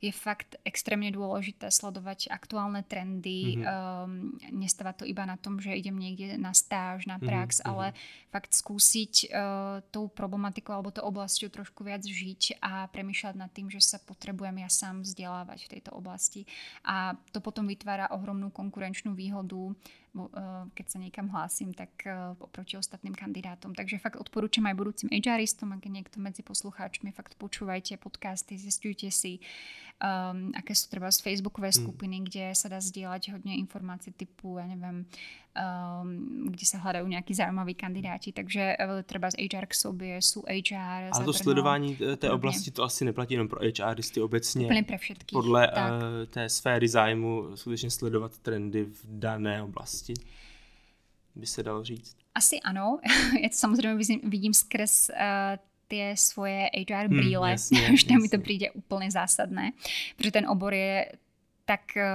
je 0.00 0.08
fakt 0.16 0.56
extrémne 0.64 1.12
dôležité 1.12 1.68
sledovať 1.68 2.32
aktuálne 2.32 2.80
trendy, 2.80 3.60
mm-hmm. 3.60 3.68
um, 3.68 4.32
nestávať 4.48 5.04
to 5.04 5.04
iba 5.04 5.28
na 5.28 5.36
tom, 5.36 5.60
že 5.60 5.76
idem 5.76 5.92
niekde 5.92 6.40
na 6.40 6.56
stáž, 6.56 7.04
na 7.04 7.20
prax, 7.20 7.60
mm-hmm. 7.60 7.68
ale 7.68 7.86
fakt 8.32 8.56
skúsiť 8.56 9.14
uh, 9.28 9.84
tou 9.92 10.08
problematikou 10.08 10.72
alebo 10.72 10.88
tou 10.88 11.04
oblasťou 11.04 11.52
trošku 11.52 11.84
viac 11.84 12.00
žiť 12.00 12.64
a 12.64 12.88
premýšľať 12.88 13.34
nad 13.36 13.52
tým, 13.52 13.68
že 13.68 13.84
sa 13.84 14.00
potrebujem 14.00 14.64
ja 14.64 14.72
sám 14.72 15.04
vzdelávať 15.04 15.68
v 15.68 15.70
tejto 15.76 15.92
oblasti. 15.92 16.48
A 16.88 17.12
to 17.36 17.44
potom 17.44 17.68
vytvára 17.68 18.08
ohromnú 18.08 18.48
konkurenčnú 18.48 19.12
výhodu 19.12 19.76
Eh, 20.10 20.64
keď 20.74 20.86
sa 20.90 20.98
niekam 20.98 21.30
hlásim, 21.30 21.70
tak 21.70 22.02
eh, 22.02 22.34
oproti 22.42 22.74
ostatným 22.74 23.14
kandidátom. 23.14 23.78
Takže 23.78 24.02
fakt 24.02 24.18
odporúčam 24.18 24.66
aj 24.66 24.74
budúcim 24.74 25.06
HRistom, 25.06 25.70
ak 25.70 25.86
je 25.86 25.92
niekto 25.94 26.18
medzi 26.18 26.42
poslucháčmi, 26.42 27.14
fakt 27.14 27.38
počúvajte 27.38 27.94
podcasty, 27.94 28.58
zistujte 28.58 29.06
si, 29.14 29.38
um, 30.00 30.50
aké 30.56 30.74
sú 30.74 30.88
treba 30.88 31.12
z 31.12 31.20
Facebookové 31.20 31.68
hmm. 31.70 31.78
skupiny, 31.84 32.16
mm. 32.20 32.24
kde 32.24 32.44
sa 32.56 32.66
dá 32.72 32.80
zdieľať 32.80 33.36
hodne 33.36 33.54
informácií 33.60 34.16
typu, 34.16 34.56
ja 34.56 34.66
neviem, 34.66 35.04
um, 35.52 36.48
kde 36.48 36.64
sa 36.66 36.80
hľadajú 36.80 37.06
nejakí 37.06 37.32
zaujímaví 37.36 37.74
kandidáti, 37.76 38.32
takže 38.32 38.76
uh, 38.80 39.02
třeba 39.04 39.30
z 39.30 39.34
HR 39.36 39.66
k 39.66 39.74
sobě 39.74 40.16
jsou 40.16 40.42
HR. 40.48 41.12
Ale 41.12 41.24
to 41.24 41.32
sledování 41.32 41.98
té 42.16 42.30
oblasti 42.30 42.70
to 42.70 42.82
asi 42.82 43.04
neplatí 43.04 43.34
jenom 43.34 43.48
pro 43.48 43.60
HRisty 43.60 44.20
obecně. 44.20 44.66
Úplně 44.66 44.82
pro 44.82 44.98
všetkých. 44.98 45.36
Podle 45.36 45.68
uh, 45.68 45.76
té 46.30 46.48
sféry 46.48 46.88
zájmu 46.88 47.56
skutečně 47.56 47.90
sledovat 47.90 48.38
trendy 48.38 48.84
v 48.84 49.04
dané 49.04 49.62
oblasti, 49.62 50.14
by 51.34 51.46
se 51.46 51.62
dalo 51.62 51.84
říct. 51.84 52.16
Asi 52.34 52.60
ano. 52.60 53.00
Já 53.42 53.48
to 53.48 53.56
samozřejmě 53.56 53.94
vidím, 53.94 54.20
vidím 54.24 54.54
skrz 54.54 55.10
uh, 55.10 55.16
ty 55.90 56.16
svoje 56.16 56.70
HR 56.76 57.06
hmm, 57.06 57.16
brýle, 57.16 57.48
hmm, 57.48 57.50
jasně, 57.50 57.96
že 57.96 58.18
mi 58.18 58.28
to 58.28 58.38
přijde 58.38 58.70
úplně 58.70 59.10
zásadné, 59.10 59.72
protože 60.16 60.30
ten 60.30 60.48
obor 60.48 60.74
je 60.74 61.12
tak 61.64 61.96
eh, 61.96 62.06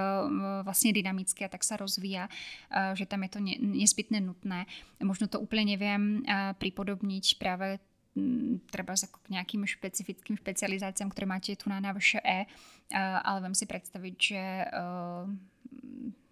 vlastně 0.63 0.93
dynamicky 0.93 1.45
a 1.45 1.47
tak 1.47 1.63
se 1.63 1.77
rozvíja, 1.77 2.29
eh, 2.71 2.95
že 2.95 3.05
tam 3.05 3.23
je 3.23 3.29
to 3.29 3.39
nezbytně 3.59 4.21
nutné. 4.21 4.65
Možno 5.03 5.27
to 5.27 5.39
úplně 5.39 5.65
nevím 5.65 6.23
eh, 6.27 6.53
připodobnit 6.57 7.23
právě 7.39 7.79
mm, 8.15 8.59
třeba 8.71 8.93
jako 9.01 9.19
k 9.23 9.29
nějakým 9.29 9.65
špecifickým 9.65 10.37
špecializacím, 10.37 11.09
které 11.09 11.27
máte 11.27 11.55
tu 11.55 11.69
na 11.69 11.95
E, 12.25 12.45
ale 13.23 13.41
vím 13.41 13.55
si 13.55 13.65
představit, 13.65 14.15
že 14.21 14.65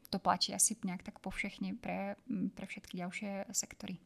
to 0.10 0.20
platí 0.20 0.54
asi 0.54 0.76
nějak 0.86 1.04
tak 1.04 1.20
po 1.20 1.30
všechny 1.30 1.74
pre, 1.74 2.16
mm, 2.28 2.50
pre 2.50 2.66
všetky 2.66 2.98
další 2.98 3.26
sektory. 3.52 3.98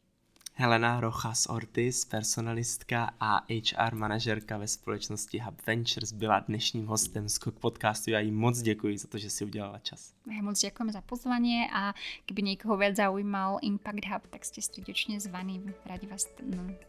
Helena 0.58 1.00
Rojas 1.00 1.46
Ortiz, 1.46 2.04
personalistka 2.04 3.14
a 3.20 3.46
HR 3.46 3.94
manažerka 3.94 4.58
ve 4.58 4.68
společnosti 4.68 5.38
Hub 5.38 5.66
Ventures, 5.66 6.12
byla 6.12 6.38
dnešním 6.38 6.86
hostem 6.86 7.28
Skok 7.28 7.54
podcastu. 7.54 8.10
Já 8.10 8.20
jí 8.20 8.30
moc 8.30 8.62
děkuji 8.62 8.98
za 8.98 9.08
to, 9.08 9.18
že 9.18 9.30
si 9.30 9.44
udělala 9.44 9.78
čas. 9.78 10.14
Ja 10.26 10.42
moc 10.42 10.58
ďakujem 10.58 10.90
za 10.90 11.00
pozvanie 11.00 11.70
a 11.70 11.94
keby 12.26 12.42
niekoho 12.42 12.74
viac 12.74 12.98
zaujímal 12.98 13.62
Impact 13.62 14.06
Hub, 14.10 14.26
tak 14.34 14.42
ste 14.42 14.58
srdečne 14.58 15.22
zvaní. 15.22 15.62
Radi 15.86 16.10
vás 16.10 16.26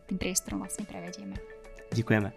tým 0.09 0.17
priestorom 0.17 0.65
vlastne 0.65 0.89
prevedieme. 0.89 1.37
Děkujeme. 1.93 2.33